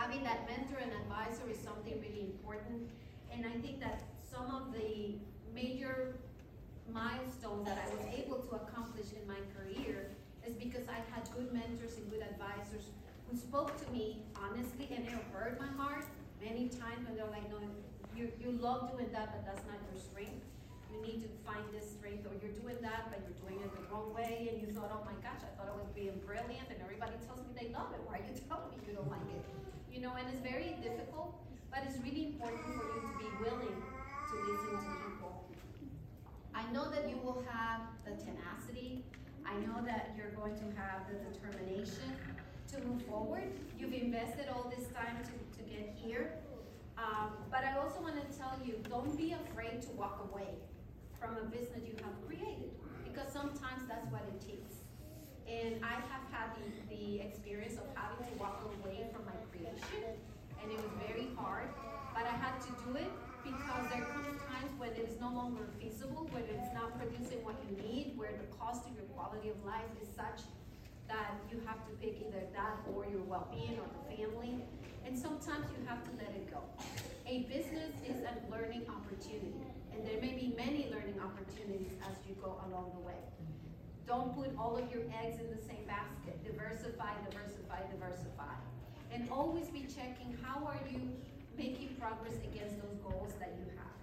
Having 0.00 0.24
that 0.24 0.48
mentor 0.48 0.80
and 0.80 0.88
advisor 1.04 1.44
is 1.52 1.60
something 1.60 1.92
really 2.00 2.24
important. 2.24 2.88
And 3.36 3.44
I 3.44 3.60
think 3.60 3.84
that 3.84 4.00
some 4.24 4.48
of 4.48 4.72
the 4.72 5.20
major 5.52 6.16
milestones 6.88 7.68
that 7.68 7.76
I 7.76 7.86
was 7.92 8.16
able 8.16 8.40
to 8.48 8.64
accomplish 8.64 9.12
in 9.12 9.28
my 9.28 9.44
career 9.52 10.08
is 10.40 10.56
because 10.56 10.88
I 10.88 11.04
had 11.12 11.28
good 11.36 11.52
mentors 11.52 12.00
and 12.00 12.08
good 12.08 12.24
advisors 12.24 12.88
who 13.28 13.36
spoke 13.36 13.76
to 13.76 13.92
me 13.92 14.24
honestly 14.40 14.88
and 14.88 15.04
it 15.04 15.12
hurt 15.36 15.60
my 15.60 15.68
heart 15.76 16.08
many 16.42 16.68
times 16.68 17.06
when 17.06 17.16
they're 17.16 17.30
like, 17.30 17.46
no, 17.50 17.58
you, 18.14 18.30
you 18.40 18.50
love 18.58 18.90
doing 18.90 19.10
that, 19.12 19.30
but 19.30 19.46
that's 19.46 19.62
not 19.66 19.78
your 19.86 19.98
strength. 19.98 20.42
You 20.90 20.98
need 21.02 21.22
to 21.22 21.30
find 21.46 21.62
this 21.70 21.86
strength, 21.86 22.26
or 22.26 22.34
you're 22.42 22.54
doing 22.58 22.78
that, 22.82 23.12
but 23.12 23.22
you're 23.22 23.38
doing 23.38 23.62
it 23.62 23.70
the 23.70 23.84
wrong 23.92 24.10
way, 24.10 24.50
and 24.50 24.58
you 24.58 24.72
thought, 24.74 24.90
oh 24.90 25.04
my 25.06 25.14
gosh, 25.22 25.38
I 25.44 25.50
thought 25.54 25.70
I 25.70 25.76
was 25.76 25.86
being 25.94 26.18
brilliant, 26.26 26.66
and 26.72 26.78
everybody 26.82 27.14
tells 27.28 27.44
me 27.44 27.54
they 27.54 27.70
love 27.70 27.94
it. 27.94 28.00
Why 28.06 28.18
are 28.18 28.26
you 28.26 28.34
telling 28.48 28.74
me 28.74 28.82
you 28.86 28.96
don't 28.96 29.10
like 29.10 29.28
it? 29.30 29.44
You 29.92 30.00
know, 30.02 30.14
and 30.18 30.26
it's 30.30 30.42
very 30.42 30.74
difficult, 30.82 31.38
but 31.70 31.86
it's 31.86 31.98
really 32.02 32.34
important 32.34 32.64
for 32.64 32.86
you 32.90 32.98
to 33.06 33.12
be 33.22 33.28
willing 33.38 33.78
to 33.78 34.34
listen 34.50 34.74
to 34.82 34.92
people. 35.06 35.46
I 36.54 36.66
know 36.72 36.90
that 36.90 37.08
you 37.08 37.22
will 37.22 37.44
have 37.46 37.86
the 38.02 38.18
tenacity. 38.18 39.04
I 39.46 39.54
know 39.62 39.80
that 39.86 40.12
you're 40.16 40.34
going 40.34 40.58
to 40.58 40.68
have 40.74 41.06
the 41.06 41.16
determination 41.30 42.18
to 42.72 42.76
move 42.84 43.02
forward. 43.08 43.48
You've 43.78 43.94
invested 43.94 44.46
all 44.52 44.68
this 44.68 44.86
time 44.92 45.16
to, 45.24 45.32
to 45.32 45.47
get 45.68 45.94
here. 45.94 46.32
Um, 46.98 47.30
but 47.50 47.62
I 47.62 47.78
also 47.78 48.00
want 48.02 48.16
to 48.16 48.26
tell 48.36 48.58
you, 48.64 48.74
don't 48.88 49.16
be 49.16 49.32
afraid 49.32 49.82
to 49.82 49.90
walk 49.94 50.18
away 50.30 50.58
from 51.20 51.36
a 51.36 51.44
business 51.46 51.86
you 51.86 51.94
have 52.02 52.14
created 52.26 52.74
because 53.04 53.32
sometimes 53.32 53.86
that's 53.86 54.06
what 54.10 54.22
it 54.26 54.40
takes. 54.42 54.82
And 55.46 55.78
I 55.84 55.94
have 56.10 56.24
had 56.30 56.52
the, 56.58 56.66
the 56.90 57.22
experience 57.22 57.78
of 57.78 57.86
having 57.94 58.20
to 58.26 58.34
walk 58.38 58.66
away 58.82 59.06
from 59.14 59.24
my 59.24 59.38
creation 59.50 60.18
and 60.60 60.66
it 60.70 60.76
was 60.76 60.92
very 61.06 61.30
hard, 61.38 61.70
but 62.12 62.26
I 62.26 62.34
had 62.42 62.60
to 62.66 62.70
do 62.84 62.98
it 62.98 63.10
because 63.46 63.84
there 63.94 64.04
comes 64.10 64.34
times 64.50 64.70
when 64.76 64.90
it 64.90 65.06
is 65.08 65.20
no 65.20 65.30
longer 65.30 65.64
feasible, 65.80 66.28
when 66.34 66.42
it's 66.50 66.74
not 66.74 66.98
producing 66.98 67.40
what 67.46 67.56
you 67.64 67.78
need, 67.78 68.18
where 68.18 68.34
the 68.34 68.48
cost 68.58 68.84
of 68.86 68.92
your 68.98 69.06
quality 69.14 69.48
of 69.48 69.58
life 69.64 69.88
is 70.02 70.08
such 70.12 70.44
that 71.08 71.40
you 71.50 71.62
have 71.64 71.80
to 71.88 71.92
pick 72.02 72.20
either 72.20 72.44
that 72.52 72.76
or 72.92 73.06
your 73.08 73.22
well-being 73.24 73.78
or 73.80 73.88
the 73.88 74.02
family. 74.12 74.60
And 75.08 75.16
sometimes 75.16 75.64
you 75.72 75.80
have 75.88 76.04
to 76.04 76.10
let 76.20 76.36
it 76.36 76.52
go. 76.52 76.60
A 77.24 77.48
business 77.48 77.96
is 78.04 78.20
a 78.28 78.36
learning 78.52 78.84
opportunity, 78.92 79.64
and 79.88 80.04
there 80.04 80.20
may 80.20 80.36
be 80.36 80.52
many 80.52 80.92
learning 80.92 81.16
opportunities 81.16 81.96
as 82.04 82.12
you 82.28 82.36
go 82.36 82.60
along 82.68 82.92
the 82.92 83.00
way. 83.00 83.16
Don't 84.06 84.36
put 84.36 84.52
all 84.60 84.76
of 84.76 84.84
your 84.92 85.08
eggs 85.24 85.40
in 85.40 85.48
the 85.48 85.62
same 85.64 85.80
basket. 85.88 86.36
Diversify, 86.44 87.16
diversify, 87.24 87.88
diversify. 87.88 88.52
And 89.10 89.24
always 89.30 89.68
be 89.72 89.88
checking 89.88 90.36
how 90.44 90.60
are 90.68 90.80
you 90.92 91.00
making 91.56 91.96
progress 91.98 92.36
against 92.44 92.76
those 92.76 93.00
goals 93.00 93.32
that 93.40 93.56
you 93.56 93.64
have. 93.80 93.96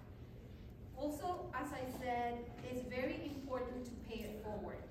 Also, 0.98 1.46
as 1.54 1.70
I 1.70 1.86
said, 2.02 2.34
it's 2.68 2.82
very 2.90 3.30
important 3.30 3.86
to 3.86 3.94
pay 4.10 4.26
it 4.26 4.42
forward. 4.42 4.82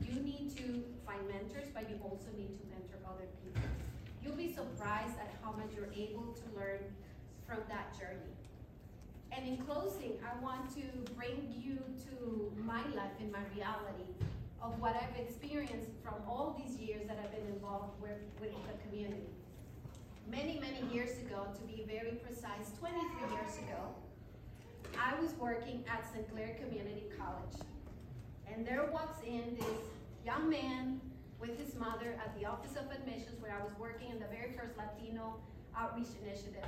You 0.00 0.16
need 0.24 0.48
to 0.56 0.80
find 1.04 1.20
mentors, 1.28 1.68
but 1.74 1.90
you 1.90 2.00
also 2.00 2.32
need 2.40 2.56
to 2.56 2.64
mentor 2.72 3.04
other 3.04 3.28
people. 3.44 3.68
You'll 4.28 4.36
be 4.36 4.52
surprised 4.52 5.16
at 5.18 5.32
how 5.42 5.52
much 5.52 5.72
you're 5.74 5.88
able 5.96 6.36
to 6.36 6.60
learn 6.60 6.80
from 7.46 7.60
that 7.70 7.98
journey. 7.98 8.36
And 9.32 9.48
in 9.48 9.56
closing, 9.64 10.18
I 10.20 10.38
want 10.44 10.68
to 10.74 10.82
bring 11.14 11.48
you 11.56 11.78
to 12.04 12.52
my 12.62 12.82
life 12.94 13.16
and 13.20 13.32
my 13.32 13.40
reality 13.56 14.12
of 14.60 14.78
what 14.82 14.94
I've 14.96 15.18
experienced 15.18 15.88
from 16.04 16.12
all 16.28 16.60
these 16.60 16.76
years 16.76 17.06
that 17.08 17.18
I've 17.24 17.32
been 17.32 17.54
involved 17.54 18.02
with, 18.02 18.20
with 18.38 18.52
the 18.52 18.76
community. 18.86 19.32
Many, 20.30 20.60
many 20.60 20.86
years 20.92 21.16
ago, 21.20 21.46
to 21.54 21.62
be 21.62 21.86
very 21.88 22.20
precise, 22.22 22.76
23 22.80 23.32
years 23.32 23.56
ago, 23.56 23.80
I 25.00 25.18
was 25.22 25.32
working 25.40 25.84
at 25.88 26.04
Sinclair 26.12 26.54
Community 26.62 27.04
College. 27.16 27.64
And 28.52 28.66
there 28.66 28.90
walks 28.92 29.24
in 29.26 29.56
this 29.58 29.88
young 30.26 30.50
man 30.50 31.00
with 31.40 31.58
his 31.58 31.74
mother 31.76 32.18
at 32.18 32.38
the 32.38 32.46
Office 32.46 32.72
of 32.72 32.90
Admissions 32.90 33.40
where 33.40 33.52
I 33.52 33.62
was 33.62 33.72
working 33.78 34.10
in 34.10 34.18
the 34.18 34.26
very 34.26 34.52
first 34.56 34.76
Latino 34.76 35.36
Outreach 35.76 36.10
Initiative. 36.22 36.66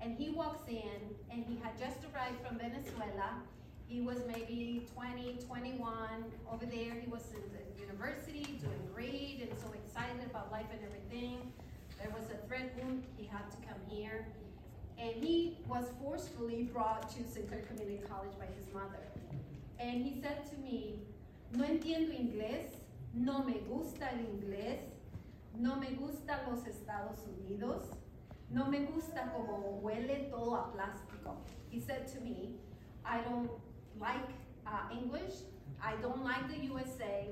And 0.00 0.16
he 0.16 0.30
walks 0.30 0.68
in 0.68 1.00
and 1.30 1.44
he 1.44 1.58
had 1.62 1.78
just 1.78 1.98
arrived 2.12 2.38
from 2.46 2.58
Venezuela. 2.58 3.42
He 3.86 4.00
was 4.00 4.18
maybe 4.26 4.86
20, 4.94 5.38
21. 5.46 6.24
Over 6.50 6.66
there, 6.66 6.94
he 6.94 7.08
was 7.10 7.22
in 7.34 7.42
the 7.52 7.80
university 7.80 8.58
doing 8.60 8.82
great 8.94 9.38
and 9.42 9.50
so 9.58 9.66
excited 9.74 10.24
about 10.30 10.50
life 10.50 10.66
and 10.72 10.80
everything. 10.86 11.52
There 12.00 12.10
was 12.10 12.30
a 12.30 12.46
threat 12.46 12.72
wound, 12.78 13.04
he 13.16 13.26
had 13.26 13.50
to 13.50 13.56
come 13.58 13.78
here. 13.88 14.26
And 14.98 15.22
he 15.22 15.58
was 15.68 15.86
forcefully 16.00 16.64
brought 16.72 17.10
to 17.16 17.24
Sinclair 17.24 17.62
Community 17.62 18.00
College 18.08 18.32
by 18.38 18.46
his 18.56 18.72
mother. 18.72 19.02
And 19.78 20.04
he 20.04 20.20
said 20.20 20.48
to 20.50 20.56
me, 20.58 21.00
no 21.52 21.64
entiendo 21.64 22.12
inglés, 22.12 22.70
no 23.14 23.42
me 23.44 23.60
gusta 23.68 24.10
el 24.10 24.20
inglés, 24.20 24.80
no 25.54 25.76
me 25.76 25.90
gusta 25.94 26.44
los 26.48 26.66
Estados 26.66 27.18
Unidos, 27.26 27.90
no 28.50 28.66
me 28.66 28.86
gusta 28.86 29.32
como 29.32 29.80
huele 29.82 30.30
todo 30.30 30.56
a 30.56 30.72
plástico. 30.72 31.36
He 31.70 31.80
said 31.80 32.06
to 32.08 32.20
me, 32.20 32.56
I 33.04 33.20
don't 33.22 33.50
like 33.98 34.28
uh, 34.66 34.92
English, 34.92 35.34
I 35.82 35.96
don't 36.00 36.24
like 36.24 36.48
the 36.48 36.64
USA, 36.66 37.28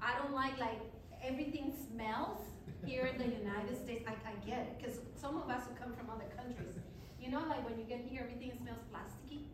I 0.00 0.18
don't 0.18 0.34
like 0.34 0.58
like 0.58 0.80
everything 1.22 1.72
smells 1.72 2.40
here 2.84 3.06
in 3.06 3.18
the 3.18 3.26
United 3.26 3.76
States. 3.76 4.04
I, 4.06 4.12
I 4.28 4.34
get 4.46 4.60
it, 4.60 4.78
because 4.78 5.00
some 5.16 5.36
of 5.36 5.48
us 5.50 5.64
who 5.66 5.74
come 5.74 5.94
from 5.94 6.10
other 6.10 6.30
countries, 6.36 6.74
you 7.20 7.30
know, 7.30 7.42
like 7.48 7.64
when 7.68 7.78
you 7.78 7.84
get 7.84 8.00
here, 8.08 8.22
everything 8.22 8.52
smells 8.60 8.80
plasticky 8.92 9.46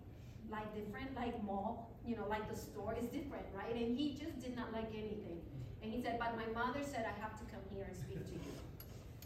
like 0.53 0.69
different, 0.77 1.17
like 1.17 1.43
mall, 1.43 1.92
you 2.07 2.17
know, 2.17 2.27
like 2.29 2.49
the 2.51 2.57
store 2.57 2.95
is 2.99 3.07
different, 3.07 3.47
right? 3.55 3.75
And 3.75 3.97
he 3.97 4.19
just 4.19 4.41
did 4.41 4.57
not 4.57 4.73
like 4.73 4.91
anything. 4.93 5.41
And 5.83 5.93
he 5.93 6.03
said, 6.03 6.19
but 6.19 6.37
my 6.37 6.47
mother 6.55 6.81
said 6.85 7.07
I 7.07 7.15
have 7.21 7.39
to 7.39 7.45
come 7.47 7.63
here 7.71 7.87
and 7.87 7.97
speak 7.97 8.25
to 8.27 8.33
you. 8.33 8.53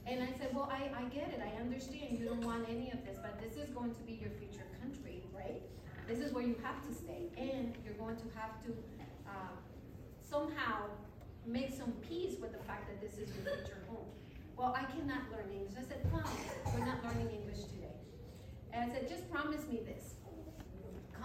And 0.06 0.22
I 0.22 0.30
said, 0.38 0.54
well, 0.54 0.70
I, 0.70 0.90
I 0.96 1.04
get 1.10 1.34
it, 1.34 1.40
I 1.42 1.60
understand 1.60 2.18
you 2.18 2.26
don't 2.26 2.44
want 2.44 2.68
any 2.68 2.90
of 2.92 3.04
this, 3.04 3.18
but 3.20 3.40
this 3.40 3.56
is 3.56 3.70
going 3.70 3.94
to 3.94 4.02
be 4.02 4.12
your 4.14 4.30
future 4.38 4.66
country, 4.80 5.24
right? 5.34 5.60
This 6.06 6.20
is 6.20 6.32
where 6.32 6.44
you 6.44 6.54
have 6.62 6.80
to 6.86 6.94
stay, 6.94 7.26
and 7.36 7.74
you're 7.84 7.98
going 7.98 8.16
to 8.16 8.28
have 8.38 8.62
to 8.64 8.70
uh, 9.26 9.56
somehow 10.22 10.86
make 11.44 11.74
some 11.74 11.92
peace 12.08 12.38
with 12.40 12.52
the 12.52 12.62
fact 12.64 12.86
that 12.86 13.00
this 13.00 13.18
is 13.18 13.34
your 13.34 13.56
future 13.56 13.82
home. 13.88 14.06
Well, 14.56 14.76
I 14.78 14.84
cannot 14.84 15.26
learn 15.32 15.50
English. 15.52 15.74
I 15.76 15.82
said, 15.82 16.06
fine, 16.12 16.22
we're 16.72 16.86
not 16.86 17.02
learning 17.02 17.30
English 17.34 17.64
today. 17.64 17.98
And 18.72 18.90
I 18.90 18.94
said, 18.94 19.08
just 19.08 19.28
promise 19.30 19.66
me 19.66 19.80
this 19.84 20.14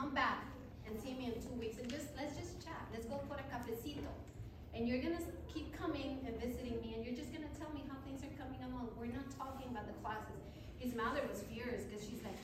come 0.02 0.14
back 0.14 0.51
and 0.92 1.00
see 1.00 1.16
me 1.16 1.32
in 1.32 1.36
two 1.40 1.56
weeks 1.56 1.80
and 1.80 1.88
just 1.88 2.12
let's 2.20 2.36
just 2.36 2.60
chat. 2.60 2.84
Let's 2.92 3.08
go 3.08 3.16
for 3.32 3.40
a 3.40 3.46
cafecito. 3.48 4.12
And 4.76 4.88
you're 4.88 5.00
gonna 5.00 5.24
keep 5.48 5.72
coming 5.72 6.20
and 6.28 6.36
visiting 6.36 6.76
me 6.84 7.00
and 7.00 7.08
you're 7.08 7.16
just 7.16 7.32
gonna 7.32 7.52
tell 7.56 7.72
me 7.72 7.88
how 7.88 7.96
things 8.04 8.20
are 8.28 8.36
coming 8.36 8.60
along. 8.68 8.92
We're 9.00 9.16
not 9.16 9.24
talking 9.40 9.72
about 9.72 9.88
the 9.88 9.96
classes. 10.04 10.44
His 10.84 10.92
mother 10.92 11.24
was 11.32 11.48
furious 11.48 11.88
because 11.88 12.04
she's 12.04 12.20
like, 12.28 12.36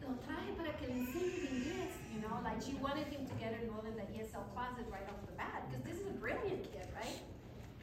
lo 0.00 0.16
traje 0.24 0.56
para 0.56 0.72
que 0.80 0.88
le 0.88 1.04
enseñe 1.04 1.52
inglés, 1.52 1.92
you 2.08 2.20
know, 2.24 2.40
like 2.40 2.64
she 2.64 2.72
wanted 2.80 3.04
him 3.12 3.28
to 3.28 3.34
get 3.36 3.52
enrolled 3.60 3.84
in 3.84 3.96
the 4.00 4.08
ESL 4.16 4.48
classes 4.56 4.88
right 4.88 5.04
off 5.12 5.20
the 5.28 5.36
bat 5.36 5.68
because 5.68 5.84
this 5.84 6.00
is 6.00 6.08
a 6.08 6.16
brilliant 6.16 6.64
kid, 6.72 6.88
right? 6.96 7.20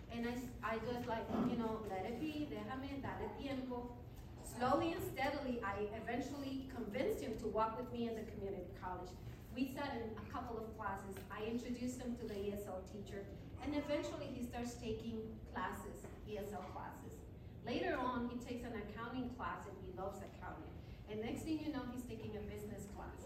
And 0.10 0.26
I, 0.26 0.34
I 0.66 0.82
just 0.90 1.06
like, 1.06 1.30
you 1.46 1.58
know, 1.62 1.86
let 1.86 2.10
it 2.10 2.18
be, 2.18 2.50
déjame, 2.50 2.98
dale 3.06 3.30
tiempo. 3.38 3.94
Slowly 4.42 4.98
and 4.98 5.04
steadily, 5.14 5.62
I 5.62 5.86
eventually 6.02 6.66
convinced 6.74 7.22
him 7.22 7.38
to 7.46 7.48
walk 7.48 7.78
with 7.78 7.94
me 7.94 8.10
in 8.10 8.16
the 8.18 8.26
community 8.34 8.74
college. 8.82 9.14
We 9.60 9.68
sat 9.76 9.92
in 9.92 10.08
a 10.16 10.26
couple 10.32 10.56
of 10.56 10.72
classes. 10.80 11.20
I 11.28 11.44
introduced 11.44 12.00
him 12.00 12.16
to 12.16 12.26
the 12.26 12.34
ESL 12.34 12.80
teacher, 12.96 13.28
and 13.62 13.76
eventually 13.76 14.32
he 14.32 14.42
starts 14.42 14.76
taking 14.76 15.20
classes, 15.52 16.00
ESL 16.32 16.64
classes. 16.72 17.20
Later 17.68 18.00
on, 18.00 18.32
he 18.32 18.40
takes 18.40 18.64
an 18.64 18.72
accounting 18.80 19.32
class, 19.36 19.68
and 19.68 19.76
he 19.84 19.92
loves 20.00 20.20
accounting. 20.24 20.72
And 21.12 21.20
next 21.20 21.42
thing 21.42 21.60
you 21.60 21.74
know, 21.74 21.84
he's 21.92 22.04
taking 22.04 22.32
a 22.38 22.44
business 22.48 22.88
class. 22.96 23.20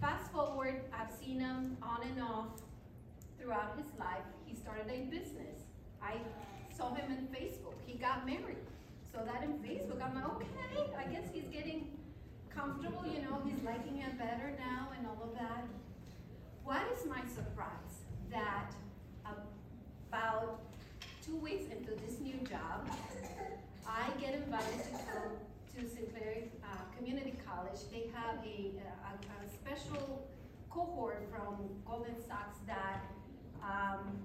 Fast 0.00 0.32
forward, 0.32 0.82
I've 0.92 1.14
seen 1.14 1.38
him 1.38 1.76
on 1.84 2.02
and 2.02 2.20
off 2.20 2.58
throughout 3.38 3.78
his 3.78 3.86
life. 3.96 4.26
He 4.44 4.56
started 4.56 4.90
a 4.90 5.06
business. 5.06 5.62
I 6.02 6.14
saw 6.76 6.92
him 6.94 7.12
in 7.12 7.28
Facebook. 7.30 7.78
He 7.86 7.96
got 7.96 8.26
married. 8.26 8.66
So 9.14 9.22
that 9.24 9.44
in 9.44 9.52
Facebook, 9.62 10.02
I'm 10.02 10.16
like, 10.16 10.26
okay, 10.34 10.90
I 10.98 11.04
guess 11.04 11.30
he's 11.32 11.46
getting 11.52 11.97
comfortable, 12.58 13.04
you 13.06 13.22
know, 13.22 13.40
he's 13.44 13.62
liking 13.62 13.98
it 13.98 14.18
better 14.18 14.52
now 14.58 14.88
and 14.98 15.06
all 15.06 15.22
of 15.22 15.32
that. 15.38 15.64
What 16.64 16.82
is 16.96 17.06
my 17.06 17.22
surprise? 17.32 18.02
That 18.30 18.74
about 19.24 20.60
two 21.24 21.36
weeks 21.36 21.70
into 21.70 21.92
this 22.04 22.18
new 22.20 22.38
job, 22.48 22.88
I 23.86 24.10
get 24.20 24.34
invited 24.34 24.82
to 24.84 24.90
come 24.90 25.32
to 25.76 25.88
Sinclair 25.88 26.42
uh, 26.64 26.96
Community 26.96 27.34
College. 27.46 27.78
They 27.92 28.10
have 28.12 28.44
a, 28.44 28.72
a, 28.74 29.12
a, 29.14 29.48
special 29.48 30.26
cohort 30.68 31.28
from 31.30 31.56
Goldman 31.86 32.16
Sachs 32.26 32.58
that 32.66 33.04
um, 33.62 34.18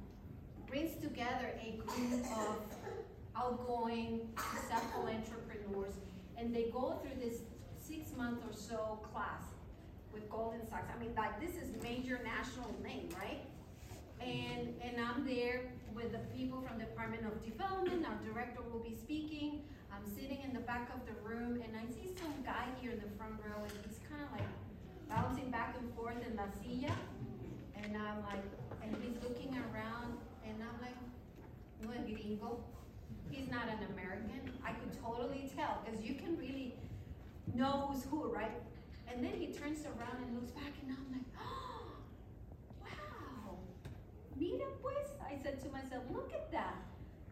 brings 0.68 0.96
together 1.02 1.52
a 1.62 1.78
group 1.78 2.26
of 2.36 2.58
outgoing, 3.38 4.28
successful 4.38 5.08
entrepreneurs, 5.08 5.94
and 6.38 6.54
they 6.54 6.70
go 6.74 7.00
through 7.02 7.20
this 7.22 7.40
six 7.84 8.16
month 8.16 8.40
or 8.48 8.56
so 8.56 9.00
class 9.12 9.44
with 10.14 10.30
Goldman 10.30 10.68
Sachs. 10.70 10.88
I 10.96 11.00
mean, 11.00 11.14
like 11.18 11.40
this 11.42 11.56
is 11.62 11.70
major 11.84 12.20
national 12.24 12.74
name, 12.84 13.10
right? 13.20 13.44
And 14.22 14.74
and 14.82 14.96
I'm 15.04 15.26
there 15.26 15.62
with 15.94 16.12
the 16.14 16.24
people 16.36 16.62
from 16.62 16.80
the 16.80 16.86
Department 16.86 17.26
of 17.26 17.44
Development. 17.44 18.06
Our 18.08 18.18
director 18.24 18.62
will 18.72 18.80
be 18.80 18.96
speaking. 18.96 19.62
I'm 19.92 20.08
sitting 20.16 20.40
in 20.44 20.54
the 20.54 20.62
back 20.62 20.90
of 20.96 21.06
the 21.06 21.14
room, 21.28 21.62
and 21.62 21.76
I 21.76 21.86
see 21.92 22.16
some 22.18 22.34
guy 22.44 22.66
here 22.80 22.92
in 22.92 23.00
the 23.00 23.12
front 23.18 23.36
row, 23.44 23.62
and 23.62 23.74
he's 23.86 24.00
kind 24.10 24.24
of 24.24 24.32
like 24.32 24.48
bouncing 25.10 25.52
back 25.52 25.76
and 25.78 25.94
forth 25.94 26.18
in 26.26 26.36
la 26.36 26.48
silla. 26.64 26.96
And 27.76 27.98
I'm 27.98 28.24
like, 28.24 28.48
and 28.82 28.96
he's 29.04 29.22
looking 29.22 29.54
around, 29.70 30.18
and 30.48 30.56
I'm 30.64 30.80
like, 30.82 30.96
no 31.84 31.92
gringo. 32.08 32.64
He's 33.30 33.50
not 33.52 33.68
an 33.68 33.86
American. 33.92 34.52
I 34.66 34.72
could 34.72 34.94
totally 35.04 35.52
tell 35.56 35.84
because 35.84 36.02
you 36.02 36.16
can 36.16 36.38
really 36.38 36.76
know 37.54 37.90
who's 37.90 38.04
who, 38.06 38.32
right? 38.32 38.62
And 39.12 39.24
then 39.24 39.34
he 39.40 39.48
turns 39.48 39.86
around 39.86 40.24
and 40.26 40.36
looks 40.36 40.52
back, 40.52 40.74
and 40.82 40.92
I'm 40.92 41.08
like, 41.12 41.28
oh, 41.40 41.92
wow, 42.82 43.58
mira 44.40 44.66
pues. 44.82 45.08
I 45.22 45.42
said 45.42 45.62
to 45.64 45.70
myself, 45.70 46.04
look 46.12 46.32
at 46.34 46.52
that. 46.52 46.76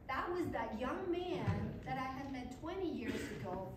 that 0.07 0.29
was 0.31 0.45
that 0.51 0.75
young 0.79 1.09
man 1.11 1.71
that 1.85 1.97
I 1.97 2.11
had 2.17 2.31
met 2.31 2.59
20 2.61 2.85
years 2.87 3.21
ago. 3.39 3.69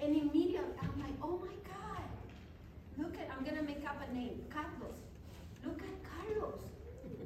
And 0.00 0.16
immediately, 0.16 0.72
I'm 0.80 1.00
like, 1.00 1.16
oh 1.22 1.38
my 1.44 1.56
God, 1.66 2.08
look 2.96 3.14
at, 3.18 3.28
I'm 3.36 3.44
gonna 3.44 3.62
make 3.62 3.84
up 3.86 4.00
a 4.08 4.14
name, 4.14 4.44
Carlos. 4.48 5.00
Look 5.64 5.82
at 5.82 5.96
Carlos. 6.08 6.60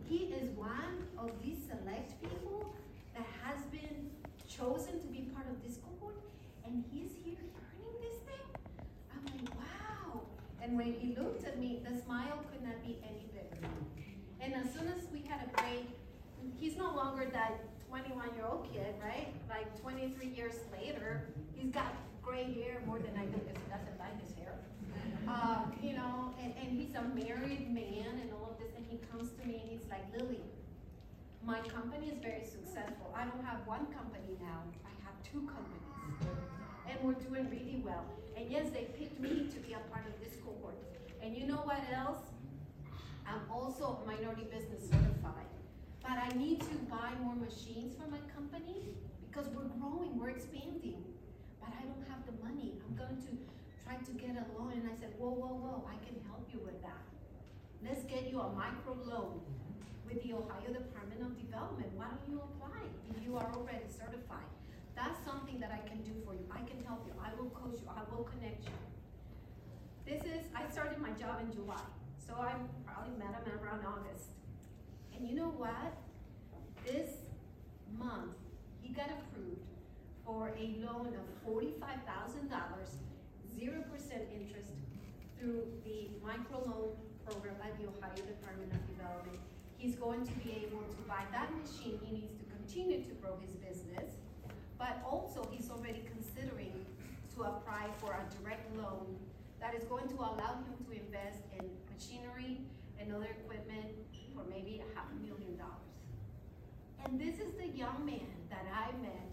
He 0.09 0.33
is 0.33 0.49
one 0.57 1.07
of 1.19 1.31
these 1.43 1.59
select 1.69 2.21
people 2.23 2.75
that 3.15 3.27
has 3.45 3.65
been 3.67 4.11
chosen 4.49 5.01
to 5.01 5.07
be 5.09 5.29
part 5.35 5.47
of 5.49 5.63
this 5.63 5.79
cohort, 5.79 6.19
and 6.65 6.85
he's 6.91 7.13
here 7.25 7.45
learning 7.55 7.95
this 8.01 8.19
thing. 8.27 8.49
I'm 9.13 9.25
like, 9.25 9.55
wow. 9.55 10.23
And 10.65 10.79
when 10.79 10.95
he 10.95 11.15
looked 11.15 11.47
at 11.47 11.61
me, 11.61 11.83
the 11.85 12.01
smile 12.01 12.41
could 12.51 12.65
not 12.65 12.81
be 12.83 12.97
any 13.05 13.29
bigger. 13.37 13.69
And 14.41 14.55
as 14.55 14.73
soon 14.73 14.89
as 14.89 15.05
we 15.13 15.21
had 15.29 15.45
a 15.45 15.61
break, 15.61 15.85
he's 16.59 16.75
no 16.79 16.91
longer 16.97 17.29
that 17.35 17.61
21 17.91 18.35
year 18.35 18.47
old 18.49 18.67
kid, 18.73 18.95
right? 19.05 19.29
Like 19.47 19.69
23 19.83 20.27
years 20.27 20.55
later, 20.73 21.29
he's 21.55 21.71
got 21.71 21.93
gray 22.23 22.51
hair 22.55 22.81
more 22.87 22.99
than 22.99 23.13
I 23.13 23.27
do 23.27 23.37
because 23.45 23.61
he 23.61 23.69
doesn't 23.69 23.99
dye 23.99 24.17
his 24.25 24.33
hair. 24.41 24.57
Um, 25.29 25.77
you 25.83 25.93
know, 25.93 26.33
and, 26.43 26.55
and 26.57 26.81
he's 26.81 26.95
a 26.95 27.03
married 27.13 27.69
man 27.69 28.25
and 28.25 28.33
all 28.33 28.57
of 28.57 28.59
this, 28.59 28.73
and 28.75 28.87
he 28.89 28.97
comes 29.13 29.33
to 29.37 29.47
me 29.47 29.61
and 29.61 29.69
he's 29.69 29.87
like, 29.91 30.09
Lilly, 30.17 30.41
my 31.45 31.61
company 31.61 32.09
is 32.09 32.19
very 32.23 32.45
successful. 32.45 33.13
I 33.15 33.25
don't 33.27 33.45
have 33.45 33.61
one 33.67 33.85
company 33.93 34.41
now, 34.41 34.65
I 34.81 34.97
have 35.05 35.13
two 35.31 35.45
companies. 35.45 36.33
And 36.89 36.97
we're 37.03 37.21
doing 37.21 37.51
really 37.51 37.83
well. 37.85 38.05
And 38.37 38.51
yes, 38.51 38.67
they 38.73 38.85
picked 38.99 39.21
me 39.21 39.49
to 39.53 39.59
be 39.61 39.73
a 39.75 39.83
part 39.93 40.07
of 40.07 40.19
this 40.23 40.35
cohort. 40.45 40.77
And 41.23 41.37
you 41.37 41.47
know 41.47 41.63
what 41.65 41.81
else? 41.95 42.23
I'm 43.27 43.41
also 43.51 43.99
minority 44.07 44.45
business 44.45 44.83
certified. 44.91 45.49
But 46.03 46.19
I 46.21 46.29
need 46.37 46.61
to 46.61 46.75
buy 46.91 47.17
more 47.23 47.35
machines 47.35 47.95
for 47.97 48.11
my 48.11 48.21
company 48.35 48.93
because 49.27 49.49
we're 49.55 49.71
growing, 49.81 50.19
we're 50.19 50.31
expanding. 50.31 51.03
But 51.61 51.73
I 51.79 51.83
don't 51.87 52.05
have 52.11 52.21
the 52.27 52.37
money. 52.45 52.75
I'm 52.85 52.97
going 52.97 53.17
to 53.25 53.33
try 53.87 53.97
to 53.97 54.13
get 54.13 54.37
a 54.37 54.45
loan. 54.59 54.73
And 54.77 54.85
I 54.91 54.95
said, 55.01 55.15
whoa, 55.17 55.31
whoa, 55.31 55.55
whoa, 55.55 55.89
I 55.89 55.97
can 56.05 56.21
help 56.29 56.45
you 56.53 56.61
with 56.61 56.83
that. 56.83 57.01
Let's 57.83 58.05
get 58.05 58.29
you 58.31 58.41
a 58.41 58.53
micro 58.53 58.99
loan 59.07 59.41
with 60.05 60.23
the 60.23 60.35
Ohio 60.35 60.69
Department 60.69 61.23
of 61.23 61.33
Development. 61.41 61.89
Why 61.97 62.13
don't 62.13 62.27
you 62.29 62.43
apply 62.43 62.85
if 63.09 63.25
you 63.25 63.37
are 63.37 63.49
already 63.55 63.89
certified? 63.89 64.51
That's 64.95 65.19
something 65.25 65.59
that 65.61 65.71
I 65.73 65.87
can 65.89 66.03
do 66.03 66.13
for 66.25 66.35
you. 66.35 66.47
I 66.51 66.63
can 66.63 66.83
help 66.87 67.05
you. 67.07 67.13
I 67.19 67.35
will 67.35 67.51
coach 67.51 67.81
you. 67.83 67.89
I 67.91 68.03
will 68.15 68.25
connect 68.25 68.65
you. 68.65 68.79
This 70.07 70.23
is, 70.23 70.47
I 70.55 70.71
started 70.71 70.99
my 70.99 71.11
job 71.11 71.41
in 71.41 71.53
July. 71.53 71.83
So 72.27 72.35
I 72.35 72.55
probably 72.87 73.19
met 73.19 73.35
him 73.35 73.59
around 73.61 73.83
August. 73.85 74.31
And 75.17 75.29
you 75.29 75.35
know 75.35 75.51
what? 75.51 75.97
This 76.87 77.11
month, 77.99 78.37
he 78.83 78.93
got 78.93 79.09
approved 79.11 79.65
for 80.25 80.53
a 80.57 80.67
loan 80.85 81.13
of 81.17 81.27
$45,000, 81.45 82.51
0% 83.59 83.75
interest 84.33 84.71
through 85.39 85.65
the 85.85 86.09
microloan 86.25 86.97
program 87.27 87.57
at 87.63 87.77
the 87.79 87.89
Ohio 87.89 88.15
Department 88.15 88.73
of 88.73 88.87
Development. 88.89 89.39
He's 89.79 89.97
going 89.97 90.25
to 90.25 90.33
be 90.45 90.65
able 90.65 90.85
to 90.85 91.03
buy 91.09 91.25
that 91.33 91.51
machine. 91.53 91.99
He 92.05 92.13
needs 92.13 92.35
to 92.39 92.45
continue 92.57 93.03
to 93.05 93.15
grow 93.21 93.37
his 93.41 93.53
business. 93.57 94.13
But 94.85 95.01
also, 95.11 95.49
he's 95.51 95.71
already 95.71 96.05
considering 96.05 96.85
to 97.35 97.43
apply 97.45 97.89
for 97.97 98.13
a 98.13 98.25
direct 98.37 98.69
loan 98.77 99.17
that 99.59 99.75
is 99.75 99.83
going 99.85 100.09
to 100.09 100.17
allow 100.17 100.61
him 100.61 100.77
to 100.85 100.93
invest 100.93 101.41
in 101.59 101.65
machinery 101.89 102.61
and 103.01 103.11
other 103.11 103.33
equipment 103.41 103.97
for 104.37 104.45
maybe 104.45 104.83
a 104.85 104.89
half 104.95 105.09
a 105.09 105.17
million 105.25 105.57
dollars. 105.57 105.97
And 107.03 107.19
this 107.19 107.41
is 107.41 107.55
the 107.57 107.69
young 107.69 108.05
man 108.05 108.29
that 108.51 108.67
I 108.69 108.93
met 109.01 109.33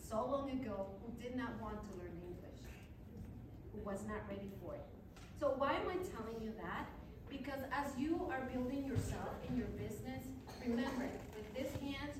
so 0.00 0.24
long 0.24 0.48
ago 0.48 0.86
who 1.04 1.12
did 1.22 1.36
not 1.36 1.60
want 1.60 1.76
to 1.84 1.90
learn 2.00 2.16
English, 2.24 2.64
who 3.74 3.80
was 3.84 4.00
not 4.08 4.24
ready 4.30 4.48
for 4.64 4.76
it. 4.76 4.86
So 5.38 5.52
why 5.58 5.74
am 5.74 5.90
I 5.92 6.00
telling 6.08 6.40
you 6.40 6.52
that? 6.56 6.88
Because 7.28 7.60
as 7.70 7.92
you 7.98 8.30
are 8.32 8.48
building 8.50 8.86
yourself 8.86 9.36
in 9.46 9.58
your 9.58 9.68
business, 9.76 10.24
remember, 10.66 11.04
with 11.36 11.52
this 11.52 11.70
hand, 11.82 12.12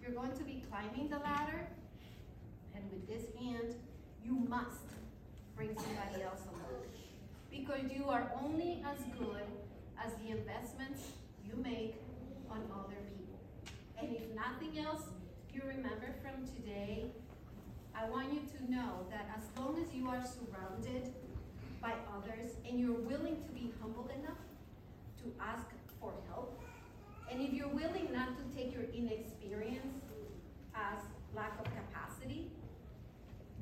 you're 0.00 0.16
going 0.16 0.32
to 0.32 0.44
be 0.44 0.62
climbing 0.70 1.10
the 1.10 1.18
ladder, 1.18 1.68
with 2.94 3.08
this 3.08 3.24
hand, 3.40 3.74
you 4.24 4.32
must 4.48 4.86
bring 5.56 5.76
somebody 5.76 6.22
else 6.22 6.42
along. 6.52 6.84
Because 7.50 7.90
you 7.90 8.08
are 8.08 8.30
only 8.42 8.84
as 8.86 8.98
good 9.18 9.46
as 10.04 10.12
the 10.22 10.30
investments 10.30 11.02
you 11.44 11.54
make 11.62 11.96
on 12.50 12.62
other 12.72 12.98
people. 13.16 13.40
And 14.00 14.14
if 14.14 14.22
nothing 14.34 14.84
else 14.84 15.02
you 15.52 15.62
remember 15.66 16.14
from 16.22 16.46
today, 16.56 17.06
I 17.96 18.08
want 18.10 18.32
you 18.32 18.40
to 18.58 18.70
know 18.70 19.06
that 19.10 19.28
as 19.36 19.44
long 19.60 19.78
as 19.80 19.92
you 19.94 20.08
are 20.08 20.22
surrounded 20.22 21.12
by 21.80 21.92
others 22.16 22.52
and 22.68 22.78
you're 22.78 22.92
willing 22.92 23.36
to 23.42 23.48
be 23.52 23.72
humble 23.80 24.08
enough 24.20 24.38
to 25.22 25.32
ask 25.40 25.66
for 26.00 26.12
help, 26.28 26.60
and 27.30 27.40
if 27.40 27.52
you're 27.52 27.68
willing 27.68 28.08
not 28.12 28.36
to 28.36 28.56
take 28.56 28.72
your 28.72 28.84
inexperience 28.94 30.02
as 30.74 30.98
lack 31.34 31.58
of 31.58 31.64
capacity, 31.64 31.93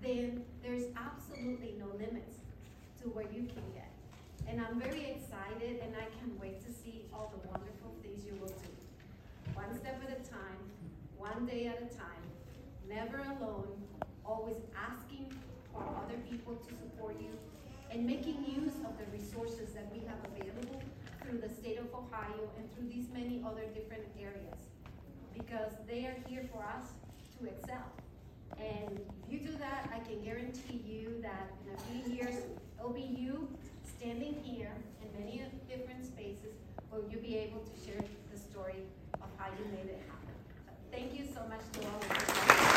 then 0.03 0.43
there's 0.63 0.85
absolutely 0.97 1.75
no 1.79 1.87
limits 1.95 2.39
to 3.01 3.09
where 3.09 3.25
you 3.25 3.47
can 3.47 3.63
get. 3.73 3.91
And 4.49 4.61
I'm 4.61 4.81
very 4.81 5.15
excited 5.15 5.81
and 5.81 5.95
I 5.95 6.11
can't 6.19 6.39
wait 6.41 6.61
to 6.67 6.73
see 6.73 7.07
all 7.15 7.33
the 7.33 7.49
wonderful 7.49 7.95
things 8.03 8.27
you 8.27 8.35
will 8.41 8.49
do. 8.49 8.73
One 9.55 9.73
step 9.79 10.03
at 10.03 10.11
a 10.11 10.23
time, 10.29 10.59
one 11.17 11.47
day 11.47 11.67
at 11.67 11.79
a 11.79 11.95
time, 11.95 12.25
never 12.89 13.19
alone, 13.39 13.81
always 14.27 14.59
asking 14.77 15.33
for 15.73 15.83
other 16.05 16.19
people 16.29 16.57
to 16.57 16.75
support 16.75 17.17
you 17.21 17.39
and 17.91 18.05
making 18.05 18.45
use 18.45 18.75
of 18.85 18.99
the 18.99 19.07
resources 19.17 19.71
that 19.75 19.87
we 19.93 20.01
have 20.07 20.19
available 20.35 20.83
through 21.23 21.39
the 21.39 21.49
state 21.49 21.79
of 21.79 21.87
Ohio 21.95 22.51
and 22.59 22.67
through 22.75 22.89
these 22.89 23.07
many 23.15 23.43
other 23.47 23.67
different 23.75 24.05
areas. 24.19 24.59
Because 25.33 25.73
they 25.87 26.07
are 26.07 26.17
here 26.27 26.45
for 26.53 26.63
us 26.65 26.91
to 27.39 27.47
excel. 27.47 28.02
And 28.59 29.01
if 29.27 29.33
you 29.33 29.39
do 29.39 29.57
that, 29.59 29.91
I 29.95 29.99
can 30.01 30.23
guarantee 30.23 30.83
you 30.87 31.21
that 31.23 31.51
in 31.65 31.75
a 31.75 32.05
few 32.05 32.15
years, 32.15 32.35
it'll 32.79 32.93
be 32.93 33.01
you 33.03 33.49
standing 33.85 34.37
here 34.43 34.75
in 35.01 35.21
many 35.21 35.43
different 35.69 36.05
spaces 36.05 36.55
where 36.91 37.03
you'll 37.11 37.23
be 37.23 37.37
able 37.37 37.61
to 37.61 37.91
share 37.91 38.03
the 38.33 38.39
story 38.39 38.83
of 39.15 39.29
how 39.39 39.47
you 39.59 39.65
made 39.71 39.91
it 39.91 40.01
happen. 40.09 40.35
So 40.67 40.73
thank 40.91 41.19
you 41.19 41.27
so 41.33 41.41
much 41.49 41.63
to 41.73 41.89
all 41.89 42.01
of 42.01 42.67
you. 42.67 42.72